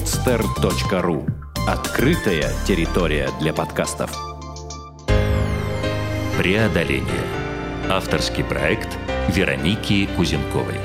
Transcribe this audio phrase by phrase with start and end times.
[0.00, 1.28] podster.ru
[1.68, 4.10] Открытая территория для подкастов.
[6.38, 7.04] Преодоление.
[7.90, 8.88] Авторский проект
[9.28, 10.76] Вероники Кузенковой.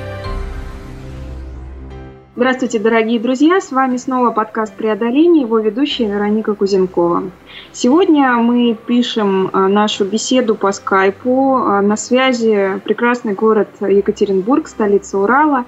[2.34, 3.58] Здравствуйте, дорогие друзья!
[3.58, 7.30] С вами снова подкаст «Преодоление», его ведущая Вероника Кузенкова.
[7.72, 11.56] Сегодня мы пишем э, нашу беседу по скайпу.
[11.56, 15.64] Э, на связи прекрасный город Екатеринбург, столица Урала,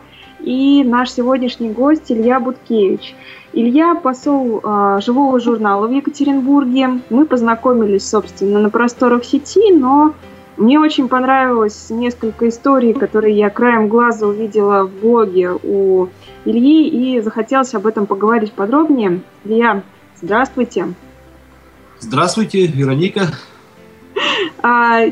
[0.49, 3.15] и наш сегодняшний гость Илья Буткевич.
[3.53, 7.03] Илья– посол э, живого журнала в Екатеринбурге.
[7.11, 10.15] Мы познакомились, собственно, на просторах сети, но
[10.57, 16.09] мне очень понравилось несколько историй, которые я краем глаза увидела в блоге у
[16.47, 19.21] Ильи, и захотелось об этом поговорить подробнее.
[19.45, 19.83] Илья,
[20.17, 20.95] здравствуйте.
[22.01, 23.27] Здравствуйте, Вероника.
[24.63, 25.03] А,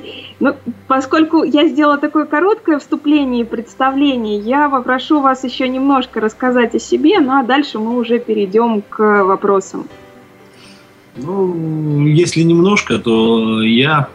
[0.40, 0.56] ну,
[0.88, 6.78] поскольку я сделала такое короткое вступление и представление, я попрошу вас еще немножко рассказать о
[6.78, 9.86] себе, ну а дальше мы уже перейдем к вопросам.
[11.16, 14.08] Ну, если немножко, то я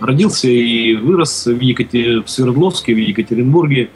[0.00, 2.22] родился и вырос в, Екатер...
[2.22, 3.90] в Свердловске, в Екатеринбурге.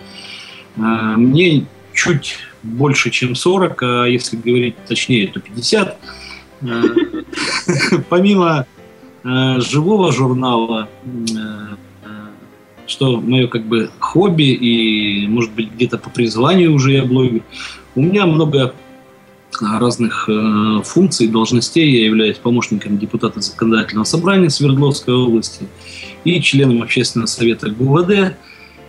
[0.79, 5.99] А, мне чуть больше, чем 40, а если говорить точнее, то 50.
[6.63, 6.83] А,
[8.09, 8.67] помимо
[9.25, 10.89] а, живого журнала,
[12.87, 17.43] что мое как бы хобби и, может быть, где-то по призванию уже я блогер,
[17.95, 18.75] у меня много
[19.61, 21.91] разных э, функций, должностей.
[21.91, 25.67] Я являюсь помощником депутата законодательного собрания Свердловской области
[26.25, 28.37] и членом общественного совета ГУВД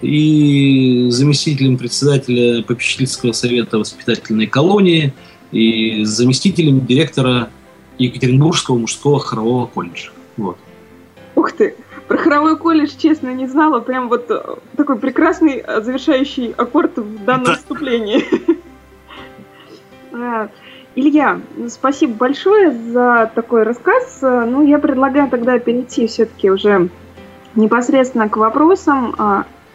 [0.02, 5.14] и заместителем председателя попечительского совета воспитательной колонии
[5.52, 7.50] и заместителем директора
[7.98, 10.12] Екатеринбургского мужского хорового колледжа.
[10.38, 10.58] Вот.
[11.36, 11.76] Ух ты!
[12.08, 13.80] Про хоровой колледж, честно, не знала.
[13.80, 14.42] Прям вот э,
[14.76, 17.56] такой прекрасный э, завершающий аккорд в данном да.
[17.56, 18.26] вступлении.
[20.14, 20.50] А,
[20.94, 21.40] Илья,
[21.70, 24.20] спасибо большое за такой рассказ.
[24.22, 26.90] Ну, я предлагаю тогда перейти все-таки уже
[27.56, 29.16] непосредственно к вопросам.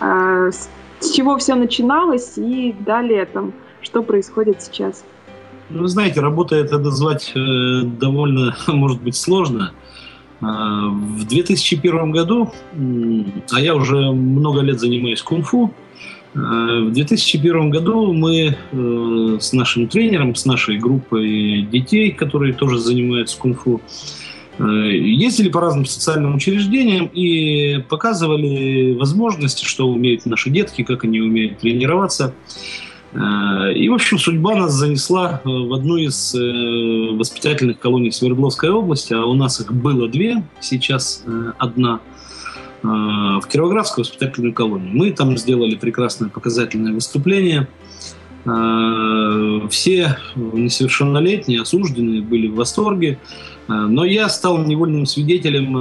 [0.00, 0.50] э,
[1.00, 5.04] с чего все начиналось и далее там, что происходит сейчас.
[5.70, 9.72] Ну, вы знаете, работа это назвать э, довольно, может быть, сложно.
[10.40, 12.52] Э, в 2001 году,
[13.52, 15.72] а я уже много лет занимаюсь кунг-фу,
[16.34, 23.36] в 2001 году мы э, с нашим тренером, с нашей группой детей, которые тоже занимаются
[23.36, 23.80] кунг-фу,
[24.58, 31.20] э, ездили по разным социальным учреждениям и показывали возможности, что умеют наши детки, как они
[31.20, 32.32] умеют тренироваться.
[33.12, 39.34] И, в общем, судьба нас занесла в одну из воспитательных колоний Свердловской области, а у
[39.34, 41.24] нас их было две, сейчас
[41.58, 42.19] одна– Э,
[42.82, 44.90] в Кировоградскую воспитательную колонию.
[44.92, 47.68] Мы там сделали прекрасное показательное выступление.
[48.46, 53.18] Э, все несовершеннолетние, осужденные были в восторге.
[53.68, 55.76] Э, но я стал невольным свидетелем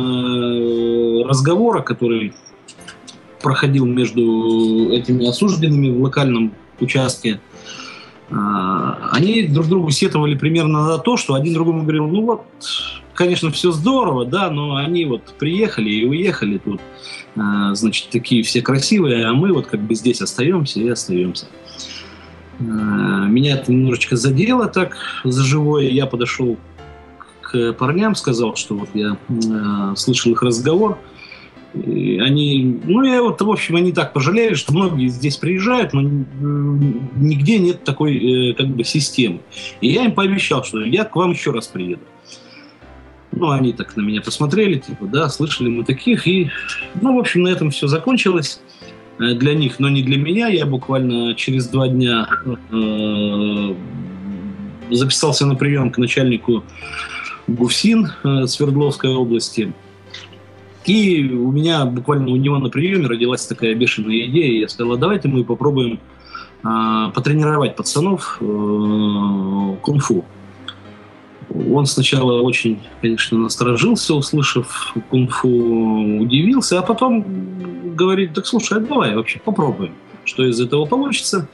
[1.26, 2.34] разговора, который
[3.42, 7.40] проходил между этими осужденными в локальном участке.
[8.30, 12.44] Они друг другу сетовали примерно на то, что один другому говорил, ну вот,
[13.19, 16.80] конечно, все здорово, да, но они вот приехали и уехали тут,
[17.35, 21.47] а, значит, такие все красивые, а мы вот как бы здесь остаемся и остаемся.
[22.62, 24.96] А, меня это немножечко задело так
[25.26, 25.90] за живое.
[25.90, 26.58] Я подошел
[27.41, 30.97] к парням, сказал, что вот я э, слышал их разговор.
[31.73, 36.02] И они, ну, я вот, в общем, они так пожалели, что многие здесь приезжают, но
[36.02, 39.41] нигде нет такой, э, как бы, системы.
[39.82, 42.02] И я им пообещал, что я к вам еще раз приеду.
[43.40, 46.28] Ну, они так на меня посмотрели, типа, да, слышали мы таких.
[46.28, 46.52] И,
[47.02, 48.59] ну, в общем, на этом все закончилось
[49.18, 50.50] э, для них, но не для меня.
[50.50, 53.76] Я буквально через два дня э,
[54.91, 56.66] записался на прием к начальнику
[57.47, 59.72] ГУФСИН э, Свердловской области.
[60.84, 64.59] И у меня буквально у него на приеме родилась такая бешеная идея.
[64.59, 66.02] Я сказал, а давайте мы попробуем
[66.66, 70.26] э, потренировать пацанов э, кунг-фу.
[71.49, 77.25] Он сначала очень, конечно, насторожился, услышав кунг-фу, удивился, а потом
[77.96, 79.93] говорит, так слушай, а давай вообще попробуем,
[80.25, 81.47] что из этого получится.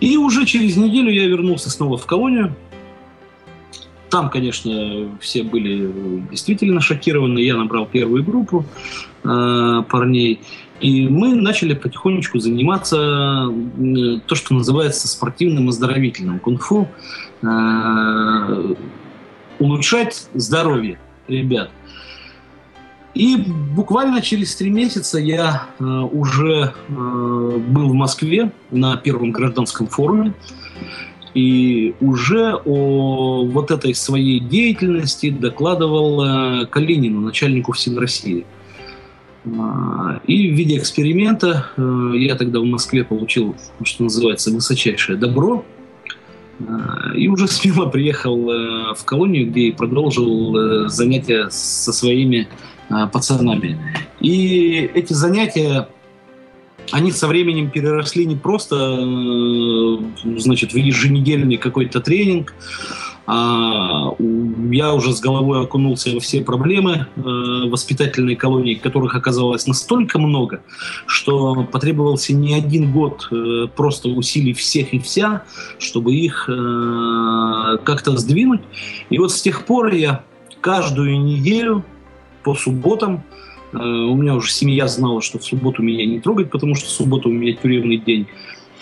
[0.00, 2.54] И уже через неделю я вернулся снова в колонию.
[4.10, 5.92] Там, конечно, все были
[6.30, 7.40] действительно шокированы.
[7.40, 8.64] Я набрал первую группу
[9.24, 10.40] э, парней.
[10.80, 16.88] И мы начали потихонечку заниматься э, то, что называется спортивным оздоровительным кунг-фу.
[19.58, 20.98] Улучшать здоровье
[21.28, 21.70] ребят.
[23.14, 23.36] И
[23.74, 30.34] буквально через три месяца я э, уже э, был в Москве на первом гражданском форуме
[31.32, 38.44] и уже о вот этой своей деятельности докладывал э, Калинину, начальнику всей России.
[39.46, 39.48] Э,
[40.26, 45.64] и в виде эксперимента э, я тогда в Москве получил, что называется, высочайшее добро–
[47.14, 52.48] и уже смело приехал э, в колонию, где и продолжил э, занятия со своими
[53.12, 53.76] пацанами.
[54.20, 55.88] И эти занятия,
[56.92, 58.76] они со временем переросли не просто
[60.36, 62.54] значит, в еженедельный какой-то тренинг,
[63.26, 64.10] а,
[64.56, 67.20] я уже с головой окунулся во все проблемы э,
[67.68, 70.62] воспитательной колонии, которых оказалось настолько много,
[71.06, 75.42] что потребовался не один год э, просто усилий всех и вся,
[75.78, 78.62] чтобы их э, как-то сдвинуть.
[79.10, 80.24] И вот с тех пор я
[80.60, 81.84] каждую неделю
[82.42, 83.24] по субботам
[83.72, 87.32] у меня уже семья знала, что в субботу меня не трогать, потому что суббота у
[87.32, 88.26] меня тюремный день.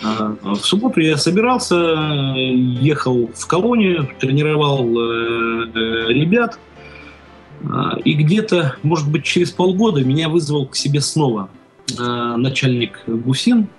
[0.03, 6.59] А, в субботу я собирался, ехал в колонию, тренировал э, э, ребят.
[8.03, 11.49] И где-то, может быть, через полгода меня вызвал к себе снова
[11.97, 13.69] начальник Гусин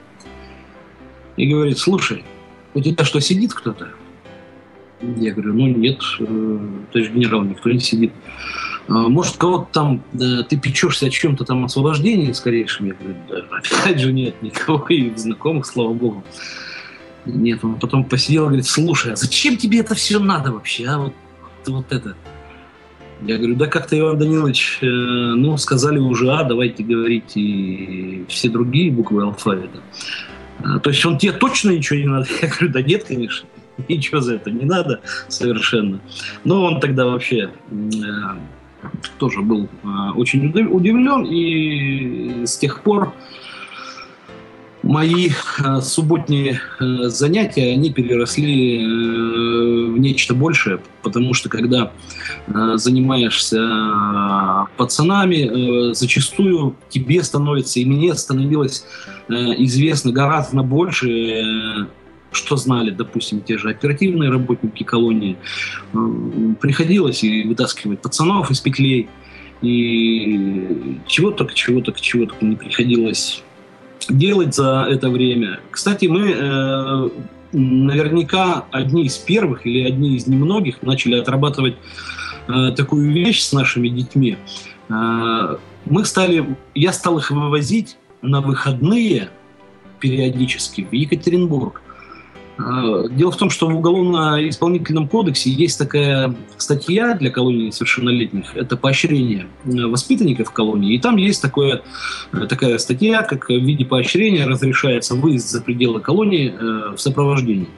[1.37, 2.25] и говорит, слушай,
[2.75, 3.89] у тебя что, сидит кто-то?
[5.01, 6.59] Я говорю, ну нет, э,
[6.93, 8.12] товарищ генерал, никто не сидит.
[8.88, 12.87] А, может, кого-то там, ты печешься о чем-то там освобождении скорейшем?
[12.87, 13.17] Я говорю,
[13.50, 16.25] опять же нет, никого и знакомых, слава богу.
[17.25, 20.99] Нет, он потом посидел и говорит, слушай, а зачем тебе это все надо вообще, а
[20.99, 21.12] вот,
[21.67, 22.15] вот это?
[23.23, 28.50] Я говорю, да как-то, Иван Данилович, э, ну, сказали уже А, давайте говорить и все
[28.50, 29.81] другие буквы алфавита.
[30.62, 32.27] А, то есть он тебе точно ничего не надо?
[32.43, 33.49] Я говорю, да нет, конечно,
[33.88, 36.00] ничего за это не надо совершенно.
[36.44, 37.75] Но он тогда вообще э,
[39.19, 43.12] тоже был а, очень удивлен, и с тех пор
[44.82, 51.93] мои а, субботние а, занятия, они переросли э, в нечто большее, потому что когда
[52.46, 53.58] занимаешься
[54.76, 58.84] пацанами, э, зачастую тебе становится, и мне становилось
[59.28, 61.88] э, известно гораздо больше
[62.37, 65.37] что знали, допустим, те же оперативные работники колонии,
[65.93, 65.99] э,
[66.61, 69.09] приходилось и вытаскивать пацанов из петлей,
[69.62, 73.43] и чего только, чего только, чего только не приходилось
[74.09, 75.61] делать за это время.
[75.71, 77.09] Кстати, мы э,
[77.53, 81.77] наверняка одни из первых или одни из немногих начали отрабатывать
[82.49, 84.37] э, такую вещь с нашими детьми.
[84.88, 85.56] Э,
[85.87, 89.31] мы стали, я стал их вывозить на выходные
[90.00, 91.83] периодически в Екатеринбург.
[92.58, 98.57] А, дело в том, что в Уголовно-исполнительном кодексе есть такая статья для колонии несовершеннолетних.
[98.57, 100.95] Это поощрение э, воспитанников колонии.
[100.95, 101.83] И там есть такое,
[102.33, 107.69] э, такая статья, как в виде поощрения разрешается выезд за пределы колонии э, в сопровождении.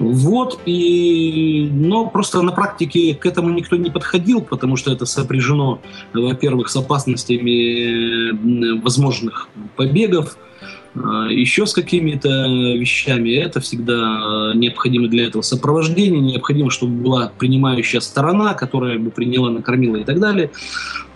[0.00, 5.80] Вот, и, но просто на практике к этому никто не подходил, потому что это сопряжено,
[6.12, 10.36] во-первых, с опасностями возможных побегов,
[10.94, 13.30] еще с какими-то вещами.
[13.30, 19.96] Это всегда необходимо для этого сопровождение, необходимо, чтобы была принимающая сторона, которая бы приняла, накормила
[19.96, 20.50] и так далее.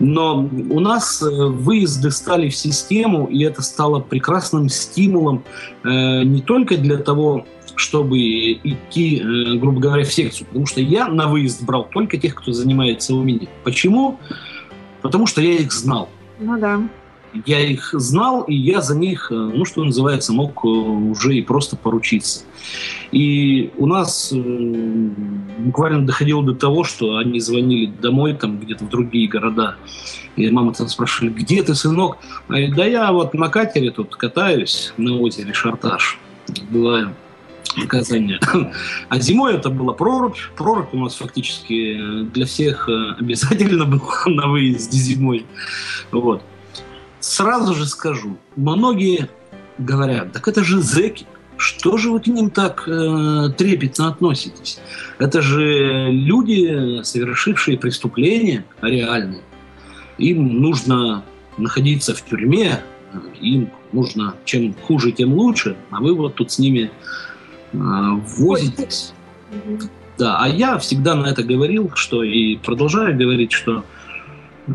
[0.00, 5.44] Но у нас э, выезды стали в систему, и это стало прекрасным стимулом
[5.84, 10.46] э, не только для того, чтобы идти, э, грубо говоря, в секцию.
[10.48, 13.48] Потому что я на выезд брал только тех, кто занимается у меня.
[13.64, 14.18] Почему?
[15.02, 16.08] Потому что я их знал.
[16.40, 16.80] Ну да
[17.46, 21.42] я их знал, и я за них, э, ну, что называется, мог э, уже и
[21.42, 22.44] просто поручиться.
[23.12, 24.36] И у нас э,
[25.58, 29.76] буквально доходило до того, что они звонили домой, там, где-то в другие города,
[30.36, 32.18] и мама там спрашивали, где ты, сынок?
[32.48, 36.18] А да я вот на катере тут катаюсь на озере Шарташ.
[36.70, 37.12] Была
[37.76, 38.40] наказание.
[39.08, 40.38] А зимой это была прорубь.
[40.56, 45.44] Прорубь у нас фактически для всех обязательно была на выезде зимой.
[46.12, 46.42] Вот
[47.20, 49.28] сразу же скажу, многие
[49.78, 54.78] говорят, так это же зэки, Что же вы к ним так э, трепетно относитесь?
[55.18, 59.42] Это же люди, совершившие преступления реальные.
[60.18, 61.24] Им нужно
[61.56, 62.80] находиться в тюрьме,
[63.40, 66.92] им нужно чем хуже, тем лучше, а вы вот тут с ними
[67.72, 67.76] э,
[68.38, 69.12] возитесь.
[70.16, 73.84] Да, а я всегда на это говорил, что и продолжаю говорить, что
[74.68, 74.72] э,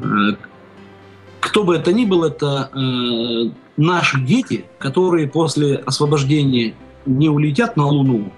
[1.53, 6.74] кто бы это ни был, это э, наши дети, которые после освобождения
[7.05, 8.33] не улетят на Луну,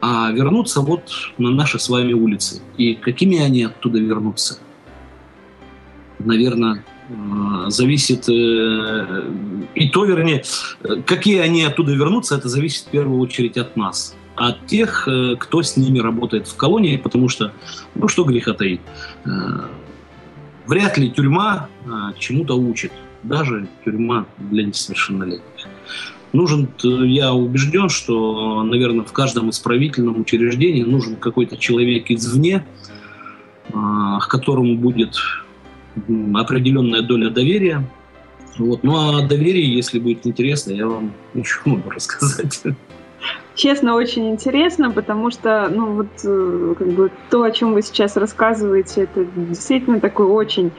[0.00, 2.60] а вернутся вот на наши с вами улицы.
[2.76, 4.58] И какими они оттуда вернутся?
[6.18, 9.30] Наверное, э, зависит, э,
[9.76, 10.42] и то, вернее,
[11.06, 15.62] какие они оттуда вернутся, это зависит в первую очередь от нас от тех, э, кто
[15.62, 17.52] с ними работает в колонии, потому что,
[17.94, 18.80] ну что греха таить,
[20.66, 22.92] вряд ли тюрьма э, чему-то учит,
[23.22, 25.66] даже тюрьма для несовершеннолетних.
[26.32, 32.66] Нужен, я убежден, что, наверное, в каждом исправительном учреждении нужен какой-то человек извне,
[33.70, 35.14] к которому будет
[36.34, 37.88] определенная доля доверия.
[38.58, 38.82] Вот.
[38.82, 42.62] Ну а доверие, если будет интересно, я вам еще могу рассказать.
[43.54, 48.16] Честно, очень интересно, потому что, ну вот, э, как бы то, о чем вы сейчас
[48.16, 50.72] рассказываете, это действительно такой очень,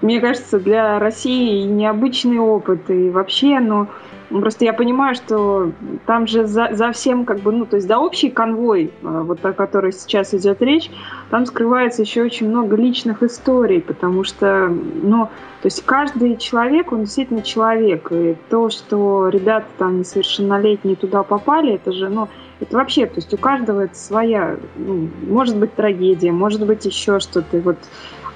[0.00, 2.90] мне кажется, для России необычный опыт.
[2.90, 3.86] И вообще, ну,
[4.28, 5.72] просто я понимаю, что
[6.06, 9.44] там же за, за всем, как бы, ну, то есть за общий конвой, а, вот
[9.44, 10.90] о которой сейчас идет речь,
[11.30, 15.26] там скрывается еще очень много личных историй, потому что, ну,
[15.60, 18.08] то есть каждый человек, он действительно человек.
[18.12, 22.28] И то, что ребята там несовершеннолетние туда попали, это же, ну,
[22.60, 27.20] это вообще, то есть у каждого это своя, ну, может быть трагедия, может быть еще
[27.20, 27.56] что-то.
[27.56, 27.78] И вот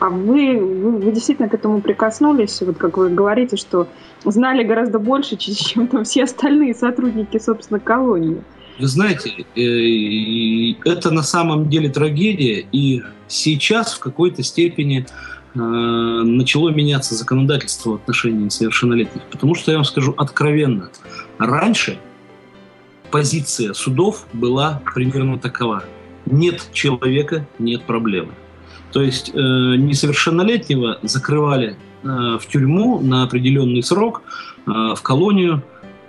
[0.02, 3.86] а вы, вы, вы действительно к этому прикоснулись, вот как вы говорите, что
[4.24, 8.42] знали гораздо больше, чем там все остальные сотрудники, собственно, колонии.
[8.80, 15.06] Вы знаете, э, это на самом деле трагедия, и сейчас в какой-то степени
[15.54, 19.22] э, начало меняться законодательство в отношении несовершеннолетних.
[19.30, 20.90] Потому что я вам скажу откровенно,
[21.38, 21.96] раньше
[23.12, 25.84] позиция судов была примерно такова.
[26.26, 28.32] Нет человека, нет проблемы.
[28.92, 34.22] То есть э, несовершеннолетнего закрывали э, в тюрьму на определенный срок,
[34.66, 35.62] э, в колонию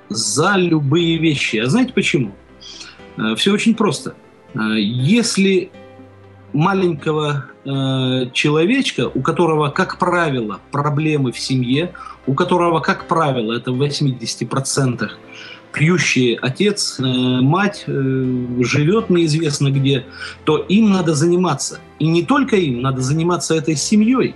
[0.10, 1.58] за любые вещи.
[1.58, 2.34] А знаете почему?
[3.17, 4.15] Э, все очень просто.
[4.53, 5.72] Э, если
[6.53, 11.93] маленького э, человечка, у которого, как правило, проблемы в семье,
[12.27, 15.10] у которого, как правило, это в 80%
[15.74, 17.92] пьющий отец, э, мать э,
[18.60, 20.06] живет неизвестно где,
[20.46, 21.80] то им надо заниматься.
[22.00, 24.36] И не только им, надо заниматься этой семьей.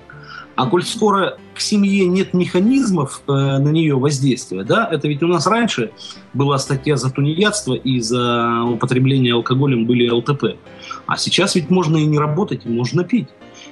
[0.55, 5.27] А коль скоро к семье нет механизмов э, на нее воздействия, да, это ведь у
[5.27, 5.91] нас раньше
[6.33, 10.57] была статья за тунеядство и за употребление алкоголем были ЛТП.
[11.05, 13.27] А сейчас ведь можно и не работать, и можно пить.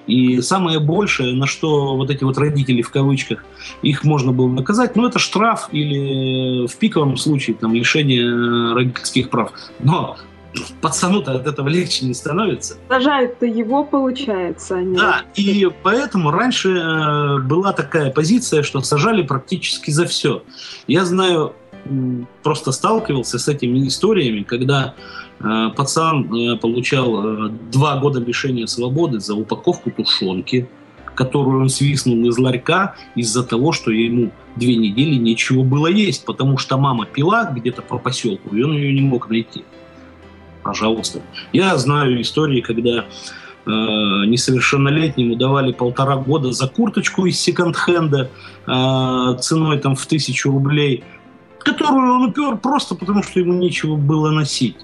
[0.08, 3.44] И самое большее, на что вот эти вот родители в кавычках,
[3.82, 9.52] их можно было наказать, ну это штраф или в пиковом случае там лишение родительских прав.
[9.80, 10.18] Но
[10.82, 12.78] пацану-то от этого легче не становится.
[12.88, 14.78] Сажают-то его, получается.
[14.78, 20.44] Они да, и поэтому раньше э, была такая позиция, что сажали практически за все.
[20.88, 21.54] Я знаю,
[22.44, 29.20] просто сталкивался с этими историями, когда Э, пацан э, получал э, два года лишения свободы
[29.20, 30.68] за упаковку тушенки,
[31.14, 36.58] которую он свистнул из ларька из-за того, что ему две недели нечего было есть, потому
[36.58, 39.64] что мама пила где-то по поселку, и он ее не мог найти.
[40.64, 41.22] Пожалуйста.
[41.54, 43.06] Я знаю истории, когда э,
[43.68, 48.32] несовершеннолетнему давали полтора года за курточку из секонд-хенда
[48.66, 51.04] э, ценой там в тысячу рублей,
[51.60, 54.78] которую он упер просто потому, что ему нечего было носить.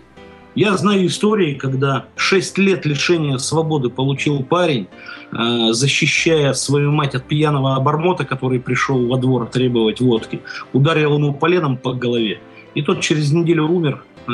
[0.53, 4.87] Я знаю истории, когда 6 лет лишения свободы получил парень,
[5.31, 10.41] э, защищая свою мать от пьяного обормота, который пришел во двор требовать водки,
[10.73, 12.41] ударил ему поленом по голове.
[12.75, 14.31] И тот через неделю умер э,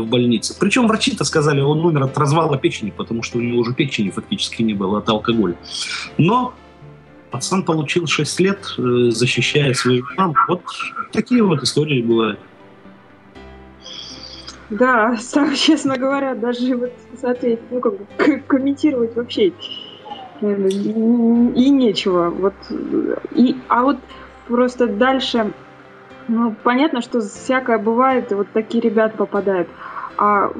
[0.00, 0.56] в больнице.
[0.58, 4.62] Причем врачи-то сказали, он умер от развала печени, потому что у него уже печени фактически
[4.62, 5.56] не было от алкоголя.
[6.16, 6.54] Но
[7.32, 10.36] пацан получил 6 лет, э, защищая свою маму.
[10.46, 10.62] Вот
[11.12, 12.38] такие вот истории бывают.
[14.70, 15.16] Да,
[15.54, 18.06] честно говоря, даже вот смотреть, ну как бы
[18.46, 19.52] комментировать вообще
[20.40, 22.30] э, и нечего.
[22.30, 22.54] Вот
[23.32, 23.98] и а вот
[24.48, 25.52] просто дальше,
[26.28, 29.68] ну понятно, что всякое бывает, и вот такие ребята попадают.
[30.18, 30.50] А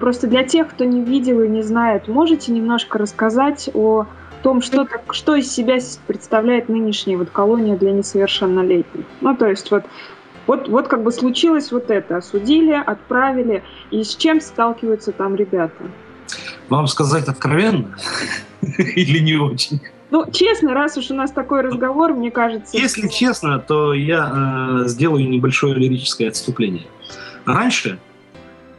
[0.00, 4.06] просто для тех, кто не видел и не знает, можете немножко рассказать о
[4.42, 9.04] том, что, что из себя представляет нынешняя вот колония для несовершеннолетних.
[9.20, 9.84] Ну, то есть вот
[10.46, 12.16] Вот, вот как бы случилось вот это.
[12.16, 13.62] Осудили, отправили.
[13.90, 15.84] И с чем сталкиваются там ребята?
[16.68, 17.96] Вам сказать откровенно
[18.96, 19.80] или не очень?
[20.10, 22.76] Ну, честно, раз уж у нас такой разговор, мне кажется...
[22.76, 26.86] Если честно, то я э, сделаю небольшое лирическое отступление.
[27.46, 27.98] Раньше,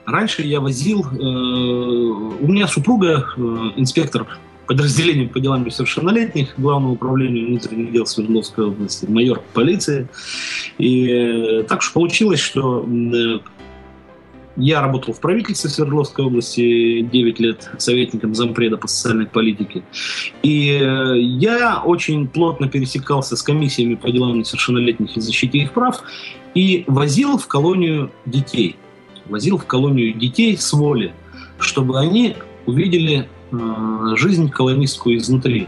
[0.06, 1.02] раньше я возил...
[1.02, 3.42] Э, у меня супруга э,
[3.78, 4.28] инспектор
[4.68, 10.08] подразделения по делам несовершеннолетних Главного управления внутренних дел Свердловской области, майор полиции.
[10.78, 13.40] И э, так уж получилось, что э,
[14.56, 19.84] я работал в правительстве Свердловской области 9 лет советником зампреда по социальной политике.
[20.44, 26.04] И э, я очень плотно пересекался с комиссиями по делам несовершеннолетних и защите их прав
[26.54, 28.76] и возил в колонию детей.
[29.26, 31.14] Возил в колонию детей с воли,
[31.60, 33.28] чтобы они увидели
[34.16, 35.68] жизнь колонистскую изнутри.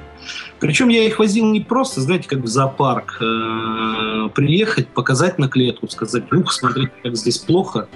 [0.60, 5.88] Причем я их возил не просто, знаете, как в зоопарк, э, приехать, показать на клетку,
[5.88, 7.88] сказать, ух, смотрите, как здесь плохо,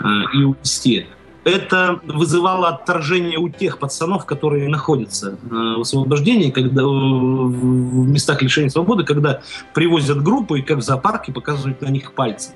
[0.00, 1.06] э, и увезти.
[1.44, 8.70] Это вызывало отторжение у тех пацанов, которые находятся э, в освобождении, когда, в местах лишения
[8.70, 12.50] свободы, когда привозят группу и как в зоопарке показывают на них пальцы.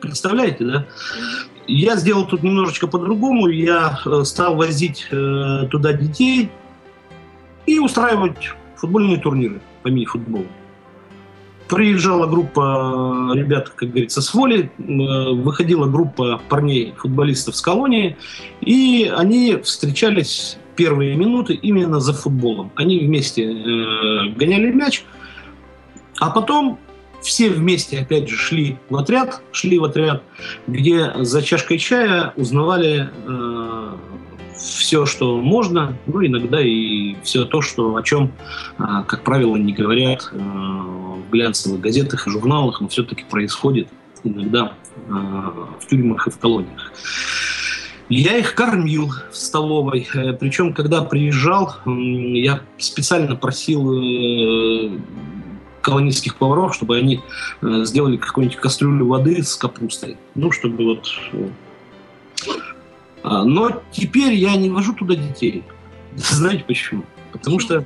[0.00, 0.86] Представляете, да?
[1.66, 3.48] Я сделал тут немножечко по-другому.
[3.48, 6.50] Я э, стал возить э, туда детей
[7.66, 10.46] и устраивать футбольные турниры по мини-футболу.
[11.68, 14.82] Приезжала группа ребят, как говорится, с воли, э,
[15.34, 18.16] выходила группа парней-футболистов с колонии,
[18.62, 22.72] и они встречались первые минуты именно за футболом.
[22.76, 25.04] Они вместе э, гоняли мяч,
[26.18, 26.78] а потом
[27.22, 30.22] все вместе, опять же, шли в отряд, шли в отряд,
[30.66, 33.96] где за чашкой чая узнавали э,
[34.58, 38.32] все, что можно, ну, иногда и все то, что, о чем,
[38.78, 43.88] а, как правило, не говорят э, в глянцевых газетах и журналах, но все-таки происходит
[44.24, 46.92] иногда э, в тюрьмах и в колониях.
[48.08, 50.08] Я их кормил в столовой.
[50.14, 53.92] Э, Причем, когда приезжал, я специально просил
[55.88, 57.20] колонистских поваров, чтобы они
[57.62, 60.16] сделали какую-нибудь кастрюлю воды с капустой.
[60.34, 61.08] Ну, чтобы вот
[63.22, 65.64] а, но теперь я не вожу туда детей.
[66.16, 67.04] Знаете почему?
[67.32, 67.84] Потому что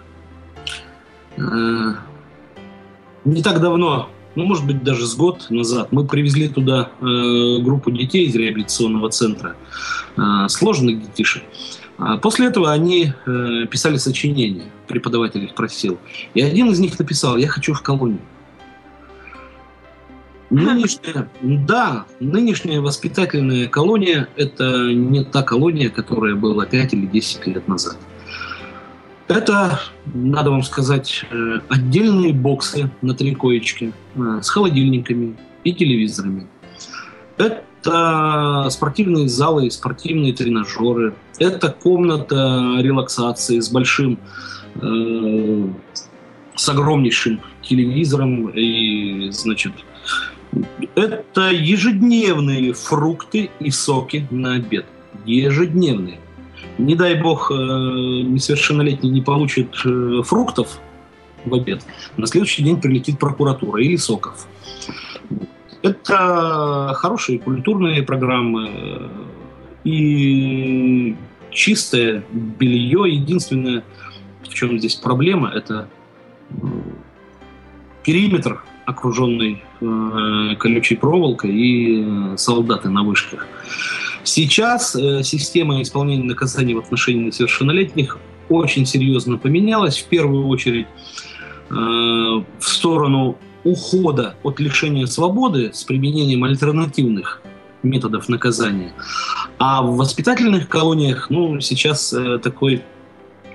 [1.37, 1.41] э,
[3.25, 7.91] не так давно, ну, может быть, даже с год назад, мы привезли туда э, группу
[7.91, 9.57] детей из реабилитационного центра,
[10.17, 11.43] э, сложных детишек.
[12.23, 15.99] После этого они э, писали сочинения, преподаватель их просил.
[16.35, 18.21] И один из них написал, я хочу в колонию.
[20.51, 27.69] Нынешняя, да, нынешняя воспитательная колония– это не та колония, которая была 5 или 10 лет
[27.69, 27.97] назад.
[29.29, 29.81] Это,
[30.13, 36.47] надо вам сказать, э, отдельные боксы на три коечки э, с холодильниками и телевизорами.
[37.39, 41.15] Это спортивные залы, спортивные тренажеры.
[41.39, 44.19] Это комната релаксации с большим,
[44.77, 45.67] э,
[46.55, 49.73] с огромнейшим телевизором и, значит,
[50.95, 54.87] это ежедневные фрукты и соки на обед.
[55.25, 56.19] Ежедневные.
[56.79, 60.81] Не дай бог, э, несовершеннолетний не получит э, фруктов
[61.45, 61.83] в обед,
[62.17, 64.47] на следующий день прилетит прокуратура или соков.
[65.83, 69.09] Это хорошие культурные программы э,
[69.85, 71.17] и
[71.51, 73.05] чистое белье.
[73.13, 73.83] Единственное,
[74.43, 75.89] в чем здесь проблема, это
[78.05, 83.47] периметр окруженный э, колючей проволокой и э, солдаты на вышках.
[84.25, 88.19] Сейчас э, система исполнения наказаний в отношении несовершеннолетних
[88.49, 89.99] очень серьезно поменялась.
[89.99, 90.87] В первую очередь
[91.71, 97.43] э, в сторону ухода от лишения свободы с применением альтернативных
[97.83, 98.93] методов наказания.
[99.59, 102.83] А в воспитательных колониях, ну, сейчас э, такой,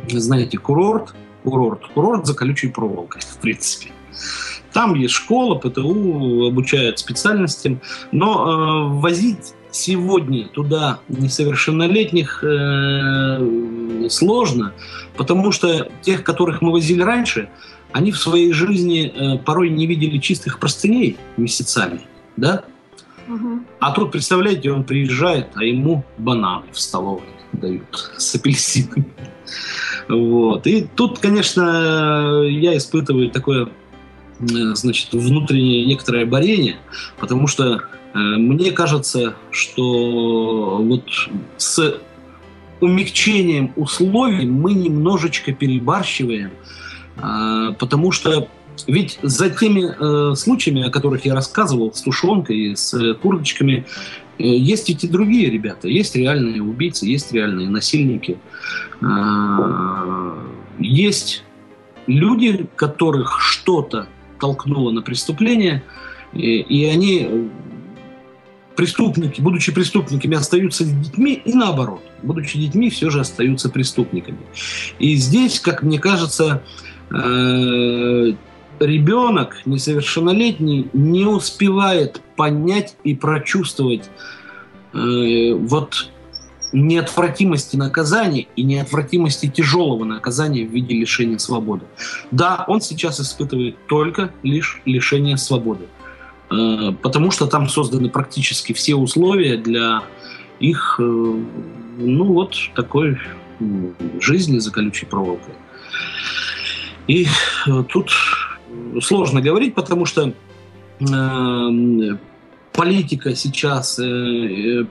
[0.07, 3.91] знаете, курорт, курорт, курорт за колючей проволокой, в принципе.
[4.73, 14.73] Там есть школа, ПТУ, обучают специальностям, но э, возить сегодня туда несовершеннолетних э, сложно,
[15.15, 17.49] потому что тех, которых мы возили раньше,
[17.91, 22.01] они в своей жизни э, порой не видели чистых простыней месяцами,
[22.35, 22.65] да?
[23.27, 23.59] Угу.
[23.79, 27.23] А тут, представляете, он приезжает, а ему бананы в столовой
[27.53, 29.05] дают с апельсинами.
[30.07, 30.67] Вот.
[30.67, 33.69] И тут, конечно, я испытываю такое
[34.39, 36.77] Э, значит, внутреннее некоторое борение,
[37.19, 37.81] потому что
[38.13, 41.09] э, мне кажется, что вот
[41.57, 41.99] с
[42.79, 46.51] умягчением условий мы немножечко перебарщиваем,
[47.17, 48.47] потому что
[48.85, 53.85] ведь за теми э, случаями, о которых я рассказывал, с тушенкой, с э, курочками,
[54.37, 55.87] э, есть ведь и другие ребята.
[55.87, 58.37] Есть реальные убийцы, есть реальные насильники.
[59.01, 60.33] Э,
[60.79, 61.43] есть
[62.05, 64.07] люди, которых что-то
[64.39, 65.83] толкнуло на преступление,
[66.33, 67.49] и, и они
[68.75, 74.37] преступники, будучи преступниками, остаются детьми, и наоборот, будучи детьми, все же остаются преступниками.
[74.99, 76.86] И здесь, как мне кажется, э,
[78.79, 84.09] ребенок несовершеннолетний не успевает понять и прочувствовать
[84.93, 86.09] э, вот
[86.73, 91.85] неотвратимости наказания и неотвратимости тяжелого наказания в виде лишения свободы.
[92.31, 95.85] Да, он сейчас испытывает только лишь лишение свободы.
[96.51, 100.03] Э, потому что там созданы практически все условия для
[100.59, 103.17] их, э, ну вот, такой
[104.19, 105.55] жизни за колючей проволокой.
[107.07, 107.25] И
[107.67, 108.11] э, тут
[109.01, 110.33] сложно говорить, потому что
[112.73, 113.99] политика сейчас,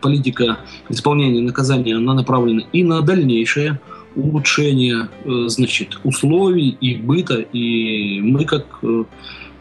[0.01, 3.81] политика исполнения наказания, она направлена и на дальнейшее
[4.15, 8.67] улучшение, значит, условий и быта, и мы как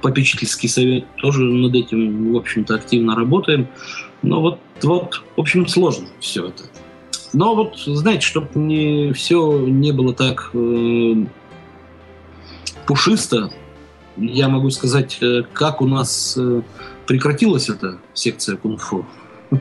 [0.04, 3.68] попечительский совет тоже над этим, в общем-то, активно работаем.
[4.22, 6.64] Но вот, вот, в общем, сложно все это.
[7.34, 11.26] Но вот, знаете, чтобы не все не было так э,
[12.88, 13.52] пушисто,
[14.18, 16.62] я могу сказать, э, как у нас э,
[17.06, 19.06] прекратилась эта секция кунг-фу.
[19.52, 19.58] А,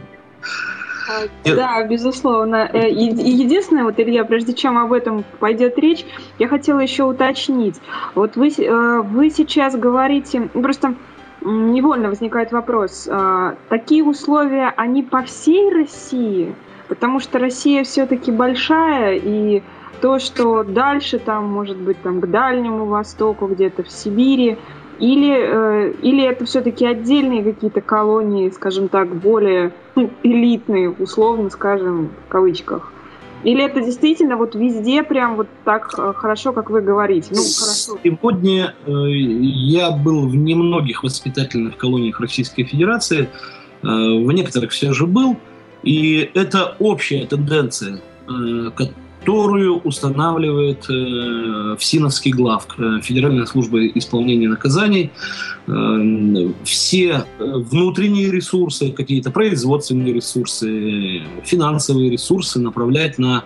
[1.44, 2.68] да, безусловно.
[2.72, 6.04] Э, единственное, вот, Илья, прежде чем об этом пойдет речь,
[6.38, 7.76] я хотела еще уточнить.
[8.14, 10.94] Вот вы, вы сейчас говорите, просто
[11.42, 16.54] невольно возникает вопрос, а, такие условия, они по всей России?
[16.88, 19.62] Потому что Россия все-таки большая, и
[20.00, 24.58] то, что дальше, там, может быть, там, к Дальнему Востоку, где-то в Сибири,
[24.98, 32.10] или, э, или это все-таки отдельные какие-то колонии, скажем так, более ну, элитные, условно скажем,
[32.26, 32.92] в кавычках?
[33.42, 37.28] Или это действительно вот везде прям вот так э, хорошо, как вы говорите?
[37.30, 37.98] Ну, хорошо.
[38.02, 43.28] Сегодня э, я был в немногих воспитательных колониях Российской Федерации,
[43.82, 45.36] в некоторых все же был,
[45.82, 48.00] и это общая тенденция,
[49.24, 55.10] которую устанавливает э, ФСИНовский глав, э, Федеральная служба исполнения наказаний.
[55.66, 63.44] Э, все внутренние ресурсы, какие-то производственные ресурсы, финансовые ресурсы направлять на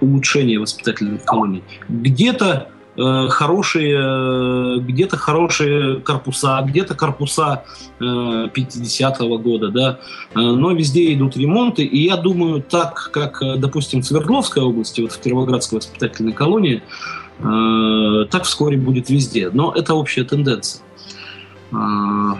[0.00, 1.64] улучшение воспитательных колоний.
[1.88, 7.64] Где-то Э, хорошие, э, где-то хорошие корпуса, где-то корпуса
[7.98, 9.98] 50-го э, года, да,
[10.34, 15.20] но везде идут ремонты, и я думаю, так как, допустим, в Свердловской области, вот в
[15.20, 16.82] Кировоградской воспитательной колонии,
[17.38, 20.82] так вскоре будет везде, но это общая тенденция.
[21.72, 22.38] А,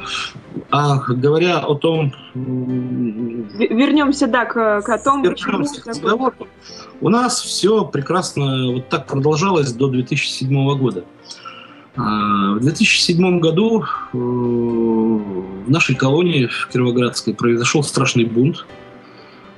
[0.71, 2.13] а говоря о том...
[2.35, 6.35] Вернемся, да, к, к о том, Вернемся к разговору.
[7.01, 11.05] У нас все прекрасно вот так продолжалось до 2007 года.
[11.97, 18.67] А, в 2007 году э, в нашей колонии в Кировоградской произошел страшный бунт,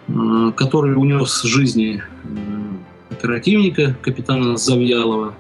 [0.08, 2.28] э, который унес жизни э,
[3.11, 5.35] оперативника капитана Завьялова,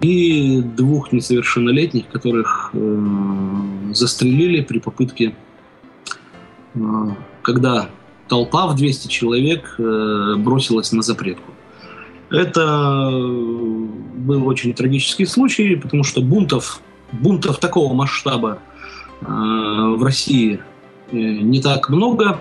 [0.00, 5.34] и двух несовершеннолетних, которых э, застрелили при попытке,
[6.74, 6.78] э,
[7.42, 7.88] когда
[8.28, 11.52] толпа в 200 человек э, бросилась на запретку.
[12.30, 16.80] Это был очень трагический случай, потому что бунтов,
[17.12, 18.58] бунтов такого масштаба
[19.20, 20.60] э, в России
[21.12, 22.40] э, не так много,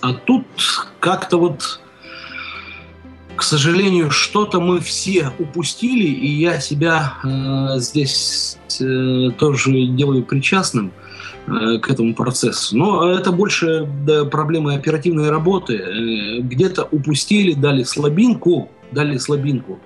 [0.00, 0.44] а тут
[0.98, 1.80] как-то вот
[3.42, 10.92] к сожалению, что-то мы все упустили, и я себя э, здесь э, тоже делаю причастным
[11.48, 12.76] э, к этому процессу.
[12.76, 15.74] Но это больше да, проблемы оперативной работы.
[15.74, 19.80] Э, где-то упустили, дали слабинку, дали слабинку.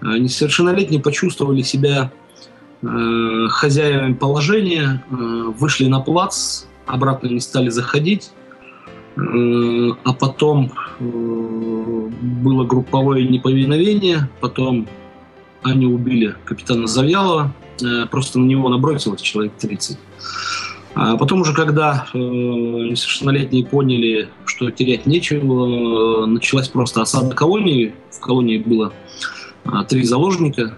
[0.00, 2.10] Э, несовершеннолетние почувствовали себя
[2.80, 8.30] э, хозяевами положения, э, вышли на плац, обратно не стали заходить.
[9.16, 14.88] Э, а потом э, было групповое неповиновение, потом
[15.62, 19.98] они убили капитана Завьялова, э, просто на него набросилось человек 30.
[20.94, 27.94] А потом уже, когда несовершеннолетние поняли, что терять нечего, началась просто осада колонии.
[28.10, 28.94] В колонии было
[29.90, 30.74] три заложника,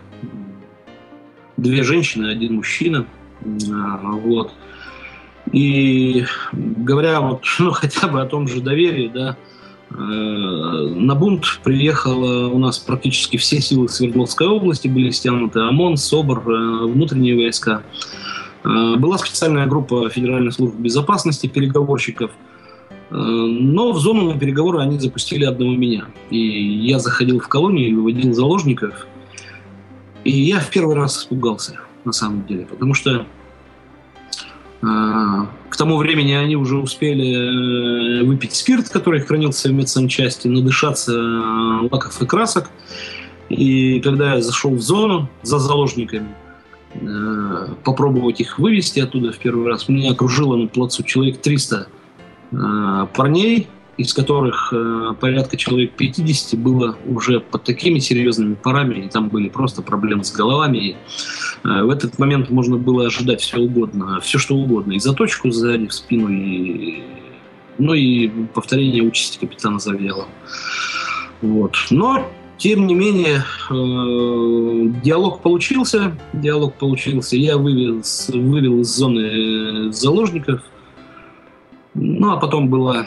[1.57, 3.07] две женщины, один мужчина.
[3.41, 4.53] Вот.
[5.53, 9.37] И говоря вот, ну, хотя бы о том же доверии, да,
[9.91, 16.41] На бунт приехало у нас практически все силы Свердловской области, были стянуты ОМОН, СОБР,
[16.93, 17.83] внутренние войска.
[18.63, 22.31] Была специальная группа Федеральной службы безопасности переговорщиков–
[23.11, 26.07] но в зону на переговоры они запустили одного меня.
[26.31, 29.07] И я заходил в колонию и выводил заложников.
[30.25, 32.67] И я в первый раз испугался, на самом деле.
[32.67, 33.25] Потому что э,
[34.81, 41.89] к тому времени они уже успели э, выпить спирт, который хранился в медсанчасти, надышаться э,
[41.91, 42.71] лаков и красок.
[43.49, 46.29] И когда я зашел в зону за заложниками,
[46.95, 51.89] э, попробовать их вывести оттуда в первый раз, меня окружило на плацу человек 300
[52.51, 59.09] Э, парней, из которых э, порядка человек 50 было уже под такими серьезными парами, и
[59.09, 60.79] там были просто проблемы с головами.
[60.79, 60.97] И
[61.65, 64.93] э, в этот момент можно было ожидать все угодно, все что угодно.
[64.93, 67.03] И заточку сзади в спину, и,
[67.79, 70.29] ну и повторение участи капитана Завьялова.
[71.43, 71.77] Вот.
[71.91, 72.25] Но
[72.57, 77.37] тем не менее, э, диалог получился, диалог получился.
[77.37, 80.63] Я вывел, вывел из зоны заложников–
[82.01, 83.07] ну, а потом было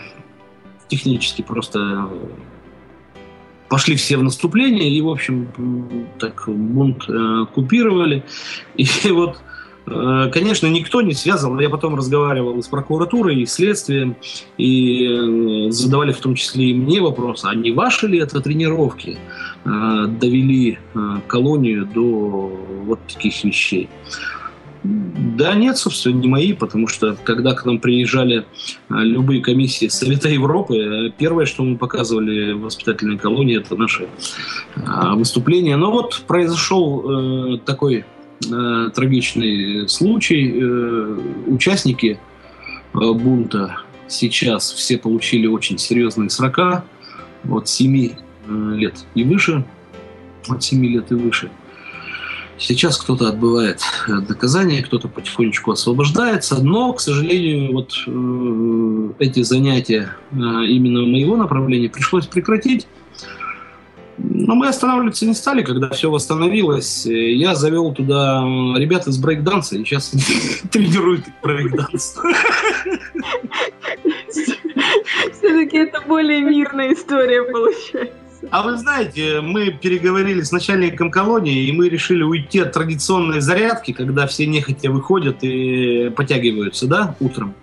[0.91, 2.09] технически просто
[3.69, 5.47] пошли все в наступление, и, в общем,
[6.19, 8.23] так бунт э, купировали.
[8.75, 9.37] И вот,
[9.87, 11.57] э, конечно, никто не связывал.
[11.61, 14.17] Я потом разговаривал с прокуратурой, и следствием,
[14.57, 19.17] и э, задавали в том числе и мне вопрос, а не ваши ли это тренировки
[19.63, 22.51] э, довели э, колонию до
[22.85, 23.87] вот таких вещей?
[24.83, 28.45] Да нет, собственно, не мои, потому что когда к нам приезжали
[28.89, 34.07] а, любые комиссии Совета Европы, э, первое, что мы показывали в воспитательной колонии, это наши
[34.83, 35.77] а, выступления.
[35.77, 38.05] Но вот произошел э, такой
[38.51, 40.63] э, трагичный случай.
[41.45, 42.19] Участники
[42.93, 46.83] бунта сейчас все получили очень серьезные срока,
[47.49, 48.09] от 7
[48.75, 49.63] лет и выше,
[50.47, 51.51] от 7 лет и выше–
[52.61, 60.35] Сейчас кто-то отбывает наказание, кто-то потихонечку освобождается, но, к сожалению, вот э, эти занятия э,
[60.35, 62.87] именно моего направления пришлось прекратить.
[64.19, 67.07] Но мы останавливаться не стали, когда все восстановилось.
[67.07, 68.43] Я завел туда
[68.77, 70.13] ребят из брейкданса, и сейчас
[70.71, 72.19] тренируют брейкданс.
[74.29, 78.13] Все-таки это более мирная история получается.
[78.49, 83.91] А вы знаете, мы переговорили с начальником колонии, и мы решили уйти от традиционной зарядки,
[83.91, 87.53] когда все нехотя выходят и потягиваются, да, утром.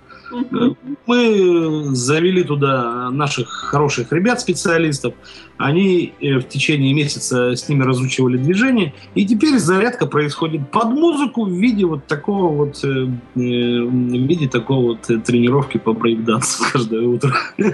[1.06, 5.14] Мы завели туда наших хороших ребят, специалистов.
[5.56, 8.92] Они э, в течение месяца с ними разучивали движение.
[9.14, 14.48] И теперь зарядка происходит под музыку в виде вот такого вот, э, э, в виде
[14.48, 17.34] такого вот тренировки по брейкдансу каждое утро.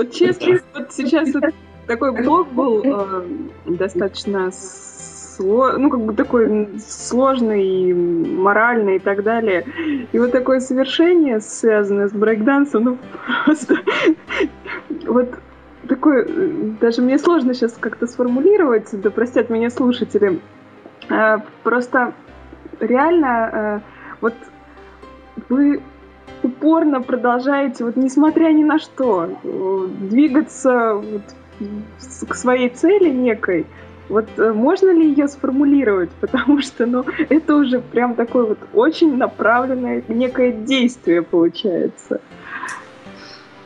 [0.00, 1.44] Вот честно, вот сейчас вот
[1.86, 3.26] такой блог был э,
[3.66, 9.66] достаточно сло, ну, как бы такой сложный, моральный и так далее.
[10.10, 12.98] И вот такое совершение, связанное с брейкдансом, ну,
[13.44, 13.74] просто
[15.06, 15.34] вот
[15.86, 16.26] такое,
[16.80, 20.40] даже мне сложно сейчас как-то сформулировать, да простят меня слушатели,
[21.10, 22.14] э, просто
[22.78, 23.80] реально э,
[24.22, 24.34] вот
[25.50, 25.82] вы
[26.42, 29.28] упорно продолжаете, вот несмотря ни на что,
[30.00, 31.22] двигаться вот
[32.28, 33.66] к своей цели некой,
[34.08, 36.10] вот э, можно ли ее сформулировать?
[36.20, 42.20] Потому что, ну, это уже прям такое вот очень направленное некое действие получается.